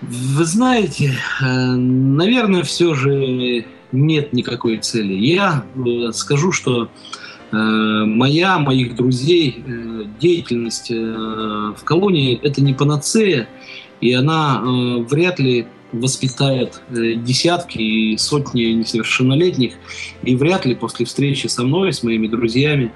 [0.03, 5.15] Вы знаете, э, наверное, все же нет никакой цели.
[5.15, 7.24] Я э, скажу, что Э,
[7.55, 13.49] моя, моих друзей э, деятельность э, в колонии– это не панацея,
[14.01, 14.63] и она
[15.09, 19.75] вряд ли воспитает десятки и сотни несовершеннолетних,
[20.23, 22.93] и вряд ли после встречи со мной, с моими друзьями,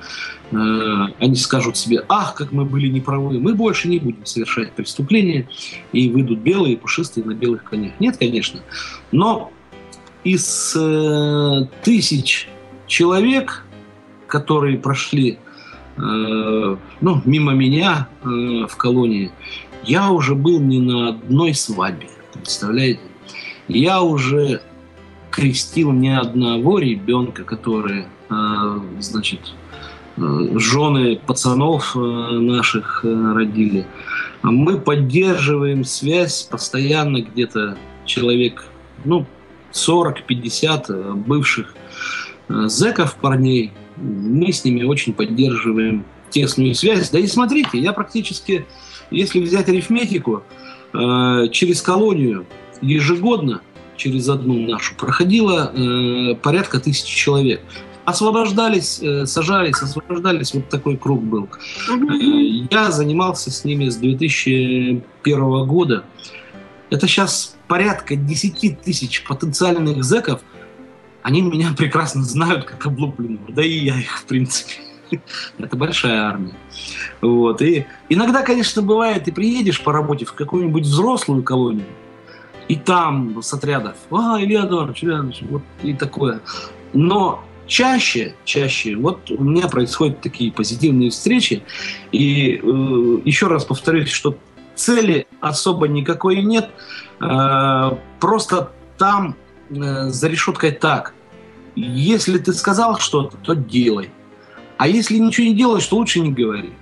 [0.50, 5.48] они скажут себе, ах, как мы были неправы, мы больше не будем совершать преступления,
[5.92, 7.92] и выйдут белые, пушистые на белых конях.
[8.00, 8.60] Нет, конечно.
[9.12, 9.52] Но
[10.24, 10.76] из
[11.84, 12.48] тысяч
[12.88, 13.64] человек,
[14.28, 15.38] которые прошли
[15.96, 18.26] э, ну, мимо меня э,
[18.68, 19.32] в колонии,
[19.84, 23.00] я уже был не на одной свадьбе, представляете?
[23.68, 24.60] Я уже
[25.30, 29.40] крестил ни одного ребенка, которые, э, значит,
[30.16, 33.86] э, жены пацанов э, наших э, родили.
[34.42, 38.64] Мы поддерживаем связь постоянно где-то человек,
[39.04, 39.26] ну,
[39.72, 41.74] 40-50 бывших
[42.48, 47.10] зеков парней, мы с ними очень поддерживаем тесную связь.
[47.10, 48.66] Да и смотрите, я практически,
[49.10, 50.42] если взять арифметику,
[50.92, 52.46] э, через колонию
[52.80, 53.62] ежегодно
[53.98, 57.60] через одну нашу проходило э, порядка тысячи человек.
[58.04, 61.48] Освобождались, э, сажались, освобождались, вот такой круг был.
[62.70, 66.04] Я занимался с ними с 2001 года.
[66.88, 70.40] Это сейчас порядка 10 тысяч потенциальных зеков.
[71.22, 74.74] Они меня прекрасно знают как облупленного, да и я их, в принципе.
[75.58, 76.54] Это большая армия.
[77.20, 77.62] Вот.
[77.62, 81.86] И иногда, конечно, бывает, ты приедешь по работе в какую-нибудь взрослую колонию,
[82.68, 86.40] и там с отрядов, а, Илья Эдуардович, Илья Эдуардович, вот и такое.
[86.92, 91.62] Но чаще, чаще, вот у меня происходят такие позитивные встречи,
[92.12, 94.36] и э, еще раз повторюсь, что
[94.74, 96.70] цели особо никакой нет,
[97.20, 99.36] э, просто там
[99.70, 101.14] э, за решеткой так,
[101.74, 104.10] если ты сказал что-то, то делай.
[104.76, 106.72] А если ничего не делаешь, то лучше не говори.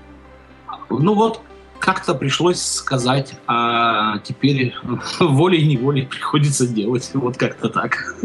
[0.91, 1.41] Ну вот,
[1.79, 4.75] как-то пришлось сказать, а теперь
[5.21, 7.11] волей-неволей приходится делать.
[7.15, 8.17] Вот как-то так.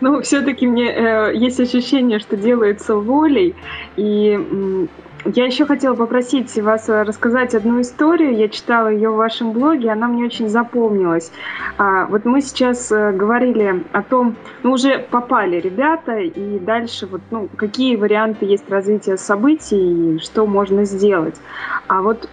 [0.00, 3.54] Ну, все-таки мне э, есть ощущение, что делается волей.
[3.96, 4.88] И
[5.34, 8.36] я еще хотела попросить вас э, рассказать одну историю.
[8.36, 11.30] Я читала ее в вашем блоге, она мне очень запомнилась.
[11.76, 17.20] А, вот мы сейчас э, говорили о том, ну уже попали ребята, и дальше вот,
[17.30, 21.36] ну, какие варианты есть развития событий, и что можно сделать.
[21.88, 22.28] А вот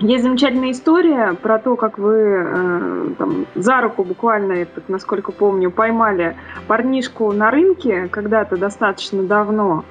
[0.00, 6.36] есть замечательная история про то, как вы э, там, за руку буквально, насколько помню, поймали
[6.66, 9.84] парнишку на рынке когда-то достаточно давно.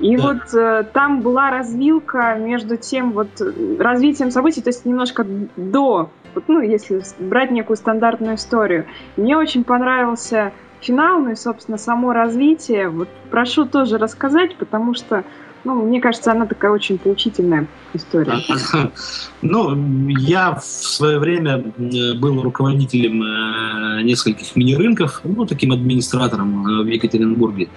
[0.00, 0.22] И да.
[0.22, 3.28] вот э, там была развилка между тем вот
[3.78, 8.86] развитием событий, то есть немножко до, вот, ну, если брать некую стандартную историю.
[9.16, 12.88] Мне очень понравился финал, ну и, собственно, само развитие.
[12.88, 15.24] Вот прошу тоже рассказать, потому что
[15.62, 18.38] ну, мне кажется, она такая очень поучительная история.
[19.42, 21.58] Ну, я в свое время
[22.18, 27.68] был руководителем э, нескольких мини-рынков, ну, таким администратором э, в Екатеринбурге.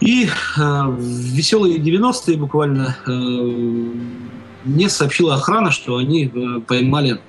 [0.00, 3.10] И в веселые 90-е буквально э,
[4.64, 7.20] мне сообщила охрана, что они э, поймали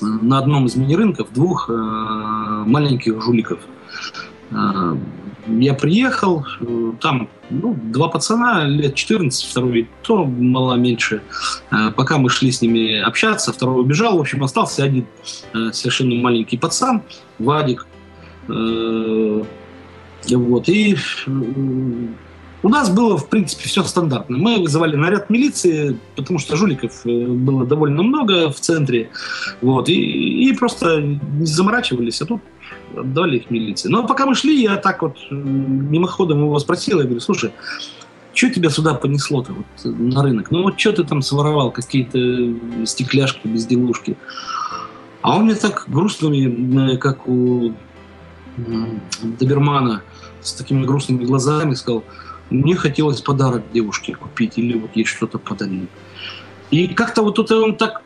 [0.00, 3.58] э, на одном из мини-рынков двух маленьких жуликов.
[5.46, 6.46] Я приехал,
[7.00, 11.22] там ну, два пацана, лет 14, второй то мало меньше.
[11.96, 14.18] Пока мы шли с ними общаться, второй убежал.
[14.18, 15.06] В общем, остался один
[15.72, 17.02] совершенно маленький пацан,
[17.38, 17.86] Вадик.
[20.28, 20.68] Вот.
[20.68, 20.96] И
[22.62, 24.36] у нас было, в принципе, все стандартно.
[24.36, 29.10] Мы вызывали наряд милиции, потому что жуликов э, было довольно много в центре.
[29.62, 29.94] Вот, и,
[30.44, 32.42] и просто не заморачивались, а тут
[32.96, 33.88] отдали их милиции.
[33.88, 37.50] Но пока мы шли, я так вот мимоходом его спросил, я говорю, слушай,
[38.34, 39.66] что тебя сюда понесло-то вот,
[39.98, 40.50] на рынок?
[40.50, 44.16] Ну вот что ты там своровал, какие-то стекляшки, безделушки?
[45.22, 47.72] А он мне так грустно, э, как у
[49.22, 50.02] добермана,
[50.42, 52.04] с такими грустными глазами сказал,
[52.50, 55.88] мне хотелось подарок девушке купить или вот ей что-то подарить.
[56.70, 58.02] И как-то вот это он так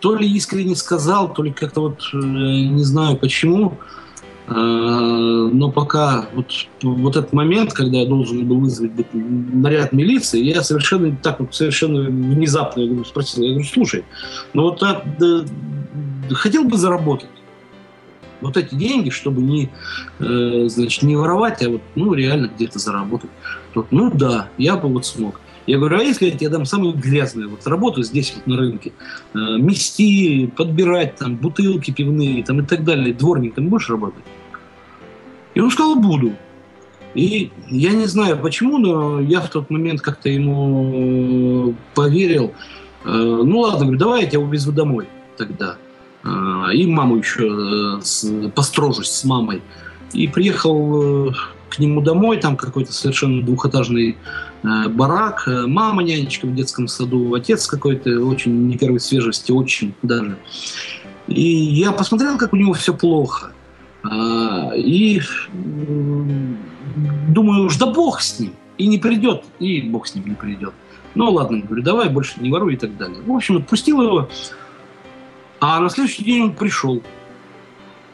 [0.00, 3.78] то ли искренне сказал, то ли как-то вот э, не знаю почему,
[4.46, 10.62] э, но пока вот, вот этот момент, когда я должен был вызвать наряд милиции, я
[10.62, 14.04] совершенно так вот совершенно внезапно спросил, я говорю, слушай,
[14.54, 15.44] ну вот так, да,
[16.30, 17.30] хотел бы заработать
[18.40, 19.70] вот эти деньги, чтобы не,
[20.18, 23.30] э, значит, не воровать, а вот, ну, реально где-то заработать.
[23.74, 25.40] Тут, ну да, я бы вот смог.
[25.66, 28.92] Я говорю, а если я тебе дам самую грязную вот работу здесь вот на рынке,
[29.34, 34.24] э, мести, подбирать там бутылки пивные там и так далее, дворником будешь работать?
[35.54, 36.32] И он сказал, буду.
[37.14, 42.54] И я не знаю почему, но я в тот момент как-то ему поверил.
[43.04, 45.76] Э, ну ладно, говорю, давай я тебя увезу домой тогда.
[46.24, 49.62] А, и маму еще э, построжусь с мамой.
[50.12, 51.34] И приехал э,
[51.68, 54.16] к нему домой, там какой-то совершенно двухэтажный
[54.62, 60.36] э, барак, мама нянечка в детском саду, отец какой-то очень не первой свежести, очень даже.
[61.28, 63.52] И я посмотрел, как у него все плохо.
[64.02, 65.20] А, и
[67.28, 68.52] думаю, уж да бог с ним.
[68.78, 70.72] И не придет, и бог с ним не придет.
[71.14, 73.18] Ну ладно, говорю, давай больше не воруй и так далее.
[73.26, 74.28] В общем, отпустил его.
[75.60, 77.02] А на следующий день он пришел.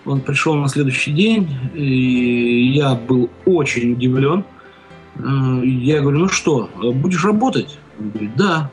[0.04, 4.44] Он пришел на следующий день, и я был очень удивлен.
[5.16, 7.78] Э, я говорю, ну что, будешь работать?
[7.98, 8.70] Он говорит, да.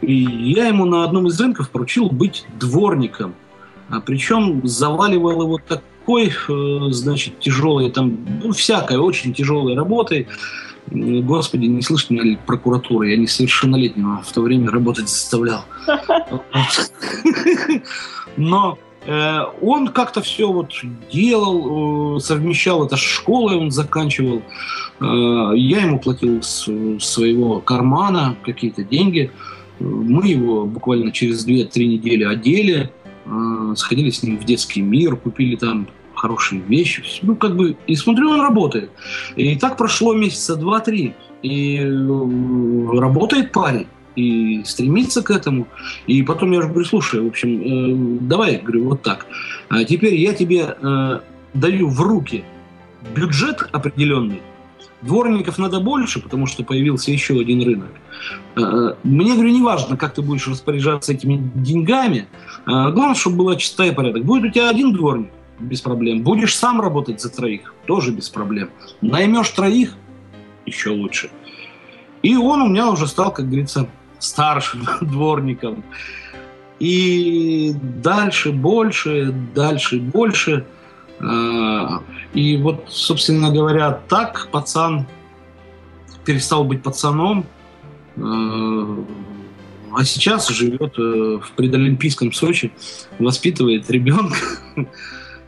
[0.00, 3.34] И я ему на одном из рынков поручил быть дворником.
[3.88, 10.26] А причем заваливал его такой, э, значит, тяжелой, там, ну, всякой, очень тяжелой работой.
[10.90, 13.08] Господи, не слышно меня прокуратура?
[13.08, 15.64] Я несовершеннолетнего в то время работать заставлял.
[18.36, 20.72] Но Э, он как-то все вот
[21.12, 24.42] делал, э, совмещал это с школой, он заканчивал.
[25.00, 26.68] Э, я ему платил с
[27.00, 29.30] своего кармана какие-то деньги.
[29.80, 32.92] Мы его буквально через 2-3 недели одели,
[33.74, 35.88] сходили с ним в детский мир, купили там
[36.22, 37.02] хорошие вещи.
[37.22, 38.90] Ну, как бы, и смотрю, он работает.
[39.36, 41.14] И так прошло месяца два-три.
[41.42, 41.80] И
[42.92, 45.66] работает парень и стремиться к этому.
[46.06, 49.26] И потом я уже говорю, слушай, в общем, э, давай, говорю, вот так.
[49.68, 51.20] А теперь я тебе э,
[51.54, 52.44] даю в руки
[53.16, 54.40] бюджет определенный,
[55.02, 57.90] Дворников надо больше, потому что появился еще один рынок.
[58.56, 62.28] Э, мне, говорю, не важно, как ты будешь распоряжаться этими деньгами.
[62.66, 64.24] Э, главное, чтобы была чистая порядок.
[64.24, 66.22] Будет у тебя один дворник, без проблем.
[66.22, 68.70] Будешь сам работать за троих, тоже без проблем.
[69.00, 69.94] Наймешь троих,
[70.66, 71.30] еще лучше.
[72.22, 73.88] И он у меня уже стал, как говорится,
[74.18, 75.84] старшим дворником.
[76.78, 80.66] И дальше больше, дальше больше.
[81.20, 82.02] А,
[82.34, 85.06] и вот, собственно говоря, так пацан
[86.24, 87.46] перестал быть пацаном,
[88.16, 89.04] а,
[89.94, 92.72] а сейчас живет э, в предолимпийском Сочи,
[93.18, 94.36] воспитывает ребенка,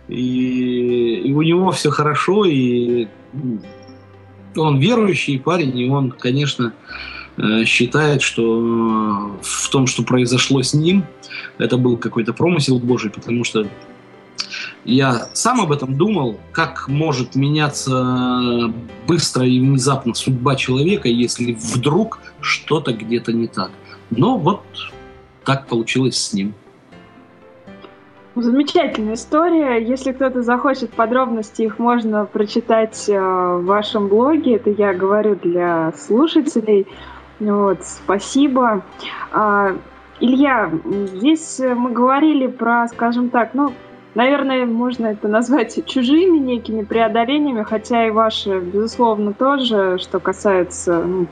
[0.09, 3.09] и, и у него все хорошо, и
[4.57, 6.73] он верующий парень, и он, конечно,
[7.37, 11.05] Э, считает, что э, в том, что произошло с ним,
[11.59, 13.67] это был какой-то промысел Божий, потому что
[14.85, 18.73] я сам об этом думал, как может меняться
[19.09, 23.73] быстро и внезапно судьба человека, если вдруг что-то где-то не так.
[24.11, 24.63] Но вот
[25.45, 26.55] так получилось с ним.
[28.37, 29.77] Замечательная история.
[29.77, 34.57] Если кто-то захочет подробности, их можно прочитать э, в вашем блоге.
[34.57, 36.89] Это я говорю для слушателей.
[37.39, 38.83] Вот, спасибо.
[39.31, 39.77] А,
[40.19, 43.73] Илья, здесь мы говорили про, скажем так, ну,
[44.17, 51.29] наверное, можно это назвать чужими некими преодолениями, хотя и ваши, безусловно, тоже, что касается ну,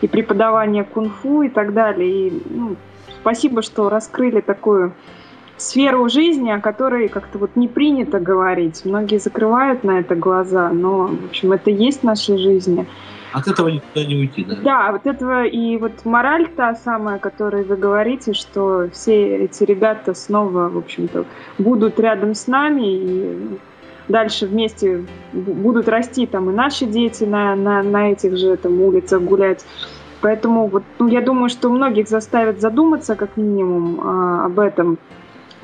[0.00, 2.28] и преподавания кунг-фу и так далее.
[2.28, 2.76] И, ну,
[3.20, 4.92] спасибо, что раскрыли такую
[5.56, 8.84] сферу жизни, о которой как-то вот не принято говорить.
[8.84, 12.86] Многие закрывают на это глаза, но, в общем, это есть в нашей жизни.
[13.32, 14.56] От этого никуда не уйти, да?
[14.62, 19.64] Да, вот этого и вот мораль та самая, о которой вы говорите, что все эти
[19.64, 21.24] ребята снова, в общем-то,
[21.58, 23.58] будут рядом с нами и
[24.08, 29.20] дальше вместе будут расти там и наши дети на, на, на этих же там улицах
[29.22, 29.64] гулять.
[30.20, 34.98] Поэтому вот, ну, я думаю, что многих заставят задуматься как минимум а, об этом.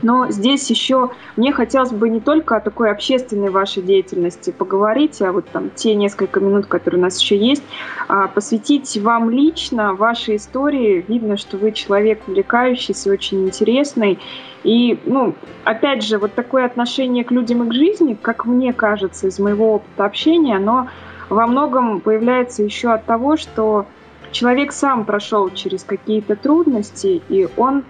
[0.03, 5.33] Но здесь еще мне хотелось бы не только о такой общественной вашей деятельности поговорить, а
[5.33, 7.63] вот там те несколько минут, которые у нас еще есть,
[8.09, 11.05] а посвятить вам лично вашей истории.
[11.07, 14.19] Видно, что вы человек увлекающийся, очень интересный.
[14.65, 15.35] И, ну,
[15.65, 19.75] опять же, вот такое отношение к людям и к жизни, как мне кажется, из моего
[19.75, 20.89] опыта общения, оно
[21.29, 23.87] во многом появляется еще от того, что
[24.31, 27.85] человек сам прошел через какие-то трудности, и он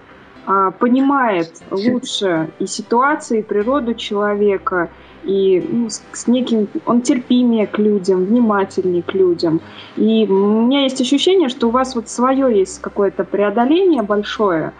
[0.79, 4.89] понимает лучше и ситуацию, и природу человека,
[5.23, 9.61] и ну, с, с неким он терпимее к людям, внимательнее к людям.
[9.95, 14.73] И у меня есть ощущение, что у вас вот свое есть какое-то преодоление большое,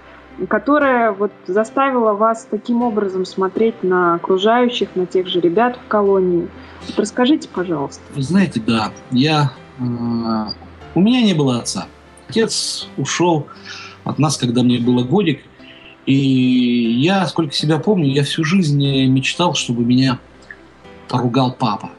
[0.49, 6.49] которое вот заставило вас таким образом смотреть на окружающих, на тех же ребят в колонии.
[6.88, 8.01] Вот расскажите, пожалуйста.
[8.16, 9.84] Вы знаете, да, я э,
[10.95, 11.88] у меня не было отца.
[12.28, 13.47] Отец ушел
[14.03, 15.41] от нас, когда мне было годик,
[16.06, 20.20] и я, сколько себя помню, я всю жизнь мечтал, чтобы меня
[21.08, 21.91] поругал папа.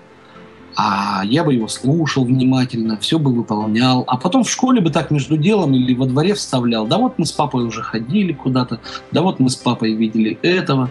[0.77, 4.03] А я бы его слушал внимательно, все бы выполнял.
[4.09, 6.87] А потом в школе бы так между делом или во дворе вставлял.
[6.89, 8.81] Да вот мы с папой уже ходили куда-то,
[9.13, 10.91] да вот мы с папой видели этого.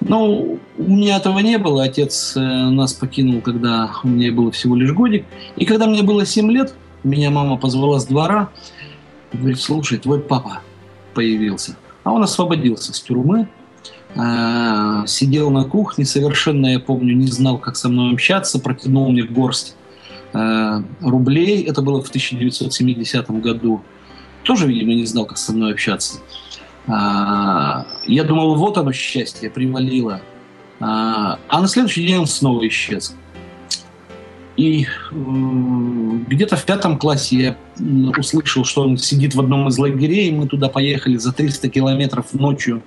[0.00, 1.84] Но у меня этого не было.
[1.84, 5.26] Отец э, нас покинул, когда меня было всего лишь годик.
[5.56, 6.74] И когда мне было 7 лет,
[7.04, 8.48] меня мама позвала с двора
[9.32, 10.60] говорит, слушай, твой папа
[11.14, 11.76] появился.
[12.04, 13.48] А он освободился с тюрьмы,
[14.14, 19.22] э, сидел на кухне, совершенно, я помню, не знал, как со мной общаться, протянул мне
[19.22, 19.76] горсть
[20.32, 23.82] э, рублей, это было в 1970 году,
[24.42, 26.18] тоже, видимо, не знал, как со мной общаться.
[26.86, 30.22] Э, я думал, вот оно счастье, привалило.
[30.82, 33.14] А на следующий день он снова исчез.
[34.60, 34.86] И
[36.28, 40.30] где-то в пятом классе я услышал, что он сидит в одном из лагерей.
[40.32, 42.82] Мы туда поехали за 300 километров ночью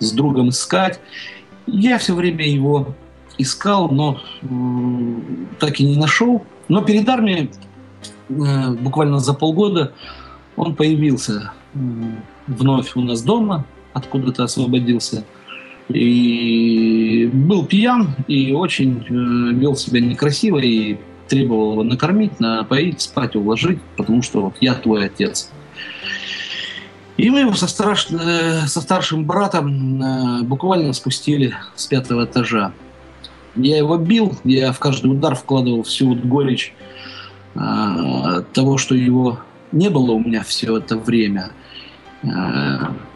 [0.00, 1.00] с другом искать.
[1.66, 2.94] Я все время его
[3.38, 4.20] искал, но
[5.58, 6.44] так и не нашел.
[6.68, 7.50] Но перед армией,
[8.28, 9.94] э, буквально за полгода,
[10.56, 11.52] он появился
[12.46, 13.64] вновь у нас дома,
[13.94, 15.24] откуда-то освободился.
[15.88, 20.98] И был пьян и очень э, вел себя некрасиво и
[21.28, 25.50] требовал его накормить, напоить, спать, уложить, потому что вот я твой отец.
[27.16, 28.08] И мы его со, страш...
[28.10, 32.72] Э, со старшим братом э, буквально спустили с пятого этажа.
[33.54, 36.74] Я его бил, я в каждый удар вкладывал всю вот горечь
[37.54, 39.38] э, того, что его
[39.70, 41.50] не было у меня все это время.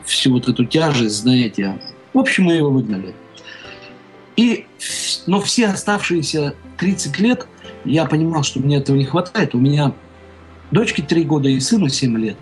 [0.04, 1.80] Всю вот эту тяжесть, знаете.
[2.12, 3.14] В общем, мы его выгнали.
[4.36, 4.66] И,
[5.26, 7.46] но все оставшиеся 30 лет
[7.84, 9.54] я понимал, что мне этого не хватает.
[9.54, 9.92] У меня
[10.70, 12.36] дочке 3 года и сыну 7 лет.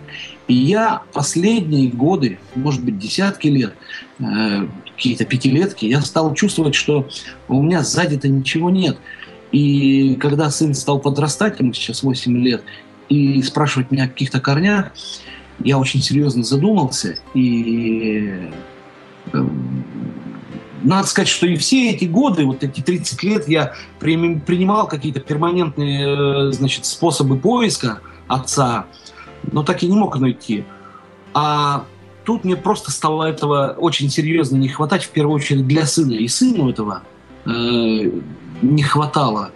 [0.47, 3.73] И я последние годы, может быть, десятки лет,
[4.19, 7.07] э, какие-то пятилетки, я стал чувствовать, что
[7.47, 8.97] у меня сзади-то ничего нет.
[9.51, 12.63] И когда сын стал подрастать, ему сейчас 8 лет,
[13.09, 14.91] и спрашивать меня о каких-то корнях,
[15.59, 17.17] я очень серьезно задумался.
[17.33, 18.49] И
[19.33, 19.47] э,
[20.83, 26.49] надо сказать, что и все эти годы, вот эти 30 лет, я принимал какие-то перманентные
[26.49, 28.85] э, значит, способы поиска отца,
[29.51, 30.65] но так и не мог найти.
[31.33, 31.85] А
[32.25, 36.13] тут мне просто стало этого очень серьезно не хватать, в первую очередь для сына.
[36.13, 37.03] И сыну этого
[37.45, 37.49] э,
[38.61, 39.51] не хватало.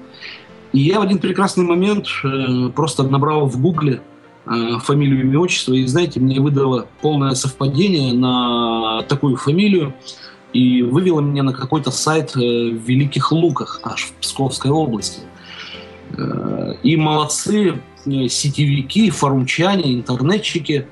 [0.74, 4.02] И я в один прекрасный момент э, просто набрал в гугле
[4.46, 9.94] э, фамилию, имя, отчество, и, знаете, мне выдало полное совпадение на такую фамилию,
[10.54, 15.22] и вывело меня на какой-то сайт э, в Великих Луках, аж в Псковской области.
[16.18, 20.88] Э, и молодцы Э, сетевики, форумчане, интернетчики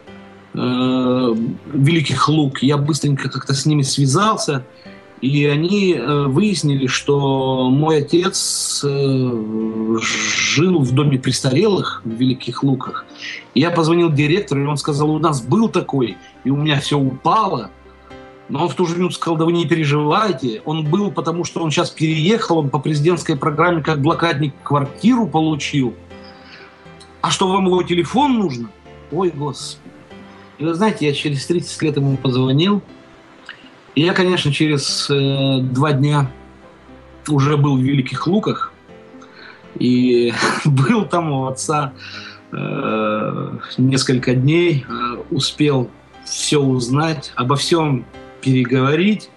[0.51, 2.63] Великих Лук.
[2.63, 4.65] Я быстренько как-то с ними связался,
[5.21, 13.05] и они выяснили, что мой отец жил в доме престарелых в Великих Луках.
[13.53, 17.69] Я позвонил директору, и он сказал, у нас был такой, и у меня все упало.
[18.49, 20.61] Но он в ту же минуту сказал, да вы не переживайте.
[20.65, 25.93] Он был, потому что он сейчас переехал, он по президентской программе как блокадник квартиру получил–
[27.21, 28.69] а что вам его телефон нужно?
[29.11, 29.81] Ой, господи.
[30.57, 32.81] И вы знаете, я через 30 лет ему позвонил.
[33.95, 36.31] И я, конечно, через э, два дня
[37.27, 38.71] уже был в Великих Луках.
[39.77, 40.33] И
[40.65, 41.93] был там у отца
[42.51, 44.85] э, несколько дней.
[44.87, 45.89] Э, успел
[46.25, 48.05] все узнать, обо всем
[48.41, 49.29] переговорить.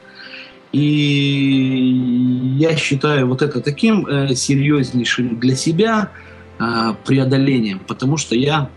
[0.73, 6.11] И я считаю вот это таким э, серьезнейшим для себя–
[6.63, 8.71] а, преодолением, потому что я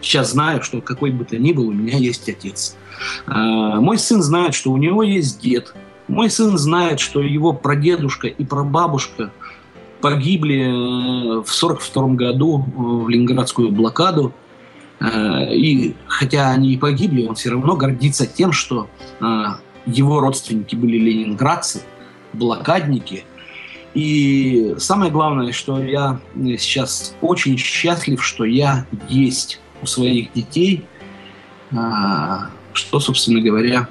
[0.00, 2.76] сейчас знаю, что какой бы то ни был, у меня есть отец.
[3.26, 5.74] А, мой сын знает, что у него есть дед.
[6.08, 9.30] Мой сын знает, что его прадедушка и прабабушка
[10.00, 14.34] погибли э, в 1942 году э, в Ленинградскую блокаду.
[15.02, 18.88] Э, и хотя они и погибли, он все равно гордится тем, что
[19.84, 21.82] его родственники были ленинградцы,
[22.32, 23.24] блокадники–
[23.94, 30.86] и самое главное, что я сейчас очень счастлив, что я есть у своих детей,
[31.70, 33.88] что, собственно говоря,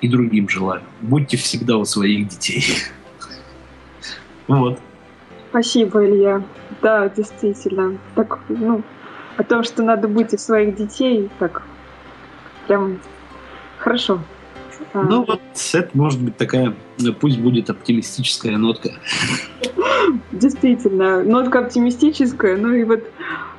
[0.00, 0.82] и другим желаю.
[1.02, 2.64] Будьте всегда у своих детей.
[4.46, 4.78] Вот.
[5.48, 6.42] Спасибо, Илья.
[6.82, 7.96] Да, действительно.
[8.14, 8.82] Так, ну,
[9.36, 11.62] о том, что надо быть у своих детей, так
[12.66, 13.00] прям
[13.78, 14.20] хорошо.
[14.92, 15.02] А.
[15.02, 15.40] Ну вот
[15.72, 16.74] это может быть такая,
[17.20, 18.90] пусть будет оптимистическая нотка.
[20.32, 23.02] Действительно, нотка оптимистическая, ну и вот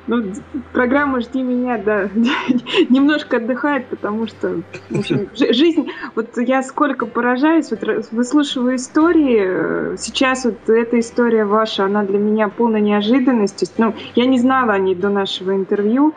[0.06, 0.32] ну,
[0.72, 2.08] программа «Жди меня», да,
[2.88, 7.82] немножко отдыхает, потому что в общем, жизнь, вот я сколько поражаюсь, вот
[8.12, 14.26] выслушиваю истории, э, сейчас вот эта история ваша, она для меня полная неожиданность, ну, я
[14.26, 16.14] не знала о ней до нашего интервью,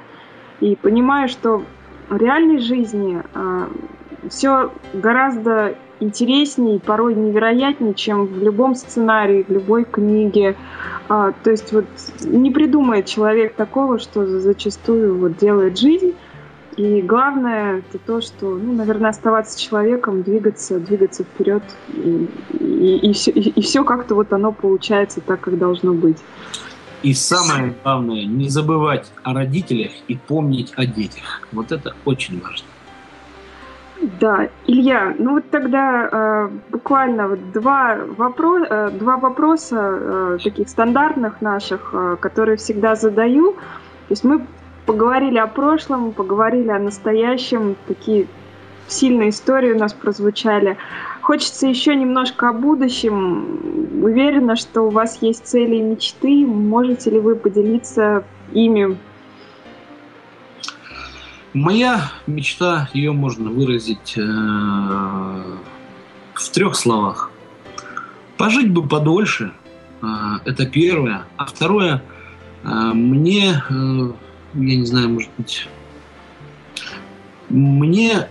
[0.60, 1.64] и понимаю, что
[2.10, 3.70] в реальной жизни а,
[4.30, 10.56] все гораздо интереснее, порой невероятнее, чем в любом сценарии, в любой книге.
[11.08, 11.86] А, то есть вот
[12.24, 16.14] не придумает человек такого, что зачастую вот делает жизнь.
[16.78, 23.14] И главное это то, что, ну, наверное, оставаться человеком, двигаться, двигаться вперед, и, и, и,
[23.14, 26.18] все, и, и все как-то вот оно получается так, как должно быть.
[27.04, 31.41] И самое главное, не забывать о родителях и помнить о детях.
[31.52, 32.68] Вот это очень важно.
[34.18, 40.70] Да, Илья, ну вот тогда э, буквально вот два, вопро- э, два вопроса э, таких
[40.70, 43.53] стандартных наших, э, которые всегда задаю.
[43.53, 44.45] То есть мы
[44.86, 48.28] поговорили о прошлом, поговорили о настоящем, такие
[48.88, 50.78] сильные истории у нас прозвучали.
[51.22, 54.01] Хочется еще немножко о будущем.
[54.01, 56.45] Уверена, что у вас есть цели и мечты.
[56.47, 58.97] Можете ли вы поделиться ими
[61.54, 64.22] Моя мечта, ее можно выразить э,
[66.34, 67.32] в трех словах.
[68.38, 69.52] Пожить бы подольше,
[70.45, 71.24] это первое.
[71.36, 72.02] А второе,
[72.64, 74.14] мне, я
[74.54, 75.68] не знаю, может быть,
[77.50, 78.30] мне,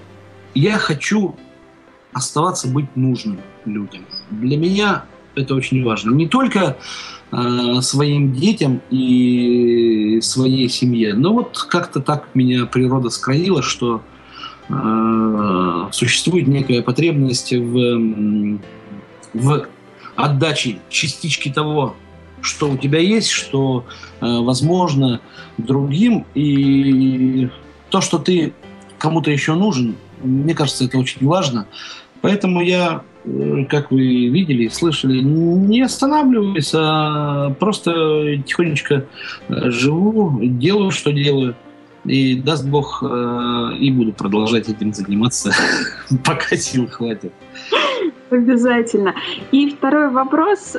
[0.55, 1.37] я хочу
[2.15, 4.07] оставаться быть нужным людям.
[4.31, 5.05] Для меня
[5.35, 6.15] это очень важно.
[6.15, 6.79] Не только
[7.33, 14.03] э, своим детям и своей семье, но вот как-то так меня природа скроила, что
[14.69, 18.59] э, существует некая потребность в,
[19.35, 19.67] в
[20.17, 21.95] отдаче частички того,
[22.41, 23.85] что у тебя есть, что
[24.21, 25.21] э, возможно
[25.59, 27.49] другим, и
[27.91, 28.53] то, что ты
[28.99, 31.67] кому-то еще нужен, мне кажется, это очень важно.
[32.21, 33.03] Поэтому я,
[33.69, 39.05] как вы видели и слышали, не останавливаюсь, а просто тихонечко
[39.49, 41.55] э, живу, делаю, что делаю.
[42.05, 45.53] И даст Бог, э, и буду продолжать этим заниматься,
[46.25, 47.33] пока сил хватит.
[48.31, 49.15] Обязательно.
[49.53, 50.77] И второй вопрос,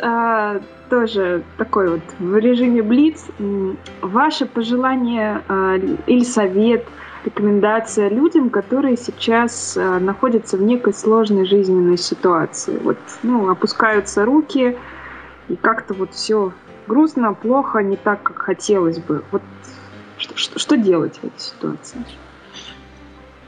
[0.89, 3.25] тоже такой вот в режиме Блиц.
[4.01, 5.41] Ваше пожелание
[6.05, 6.85] или совет–
[7.25, 12.77] рекомендация людям, которые сейчас э, находятся в некой сложной жизненной ситуации.
[12.83, 14.77] Вот, ну, опускаются руки,
[15.49, 16.53] и как-то вот все
[16.87, 19.23] грустно, плохо, не так, как хотелось бы.
[19.31, 19.41] Вот
[20.17, 22.03] что, что, что делать в этой ситуации?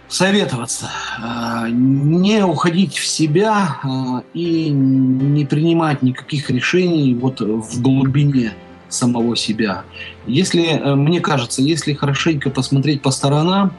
[0.07, 3.87] Советоваться, э, не уходить в себя э,
[4.33, 8.53] и не принимать никаких решений вот в глубине
[8.91, 9.83] самого себя.
[10.27, 13.73] Если, э, мне кажется, если хорошенько посмотреть по сторонам,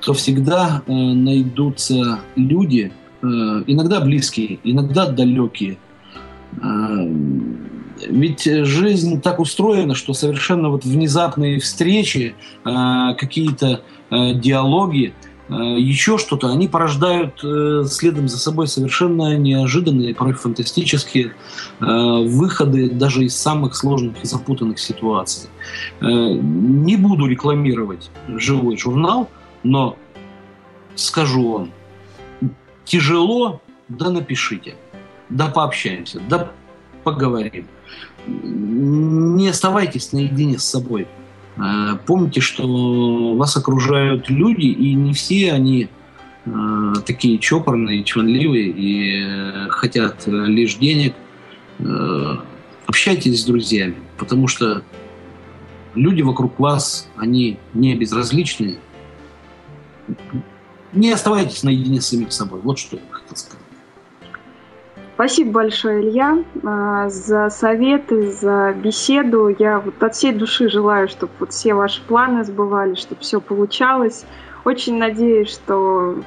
[0.00, 2.92] то всегда э, найдутся люди,
[3.22, 5.78] э, иногда близкие, иногда далекие.
[6.62, 6.66] Э,
[8.08, 12.34] ведь жизнь так устроена, что совершенно вот внезапные встречи,
[12.64, 15.14] э, какие-то э, диалоги–
[15.54, 21.32] еще что-то, они порождают э, следом за собой совершенно неожиданные, порой фантастические
[21.80, 25.48] э, выходы даже из самых сложных и запутанных ситуаций.
[26.00, 29.30] Не буду рекламировать живой журнал,
[29.62, 29.96] но
[30.94, 31.70] скажу вам,
[32.84, 34.74] тяжело, да напишите,
[35.28, 36.50] да пообщаемся, да
[37.04, 37.66] поговорим.
[38.26, 41.06] Не оставайтесь наедине с собой.
[41.58, 45.88] Э, помните, что вас окружают люди, и не все они
[46.44, 51.14] э, такие чопорные, чванливые и э, хотят лишь денег.
[52.86, 54.82] Общайтесь с друзьями, потому что
[55.94, 58.78] люди вокруг вас, они не безразличные.
[60.92, 62.60] Не оставайтесь наедине с самим собой.
[62.60, 63.67] Вот что я хотел сказать.
[65.18, 69.48] Спасибо большое, Илья, а, за советы, за беседу.
[69.48, 74.24] Я вот от всей души желаю, чтобы вот все ваши планы сбывались, чтобы все получалось.
[74.64, 76.22] Очень надеюсь, что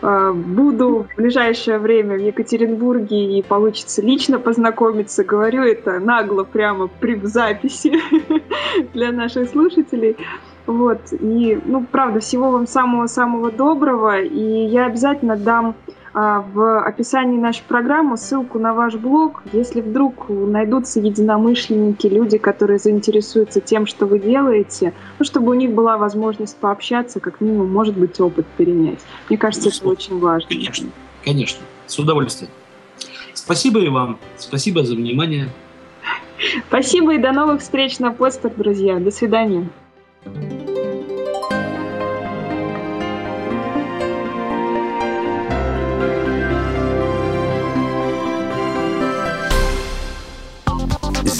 [0.00, 5.22] а, буду в ближайшее время в Екатеринбурге и получится лично познакомиться.
[5.22, 7.92] Говорю это нагло прямо при записи
[8.94, 10.16] для наших слушателей.
[10.64, 11.00] Вот.
[11.12, 14.22] И, ну, правда, всего вам самого-самого доброго.
[14.22, 15.74] И я обязательно дам
[16.12, 19.42] в описании нашей программы ссылку на ваш блог.
[19.52, 25.70] Если вдруг найдутся единомышленники, люди, которые заинтересуются тем, что вы делаете, ну, чтобы у них
[25.70, 28.98] была возможность пообщаться, как минимум, может быть, опыт перенять.
[29.28, 30.48] Мне кажется, это очень важно.
[30.48, 30.88] Конечно,
[31.24, 32.50] конечно, с удовольствием.
[33.34, 34.18] Спасибо и вам.
[34.36, 35.48] Спасибо за внимание.
[36.68, 38.98] Спасибо и до новых встреч на постер, друзья.
[38.98, 39.68] До свидания.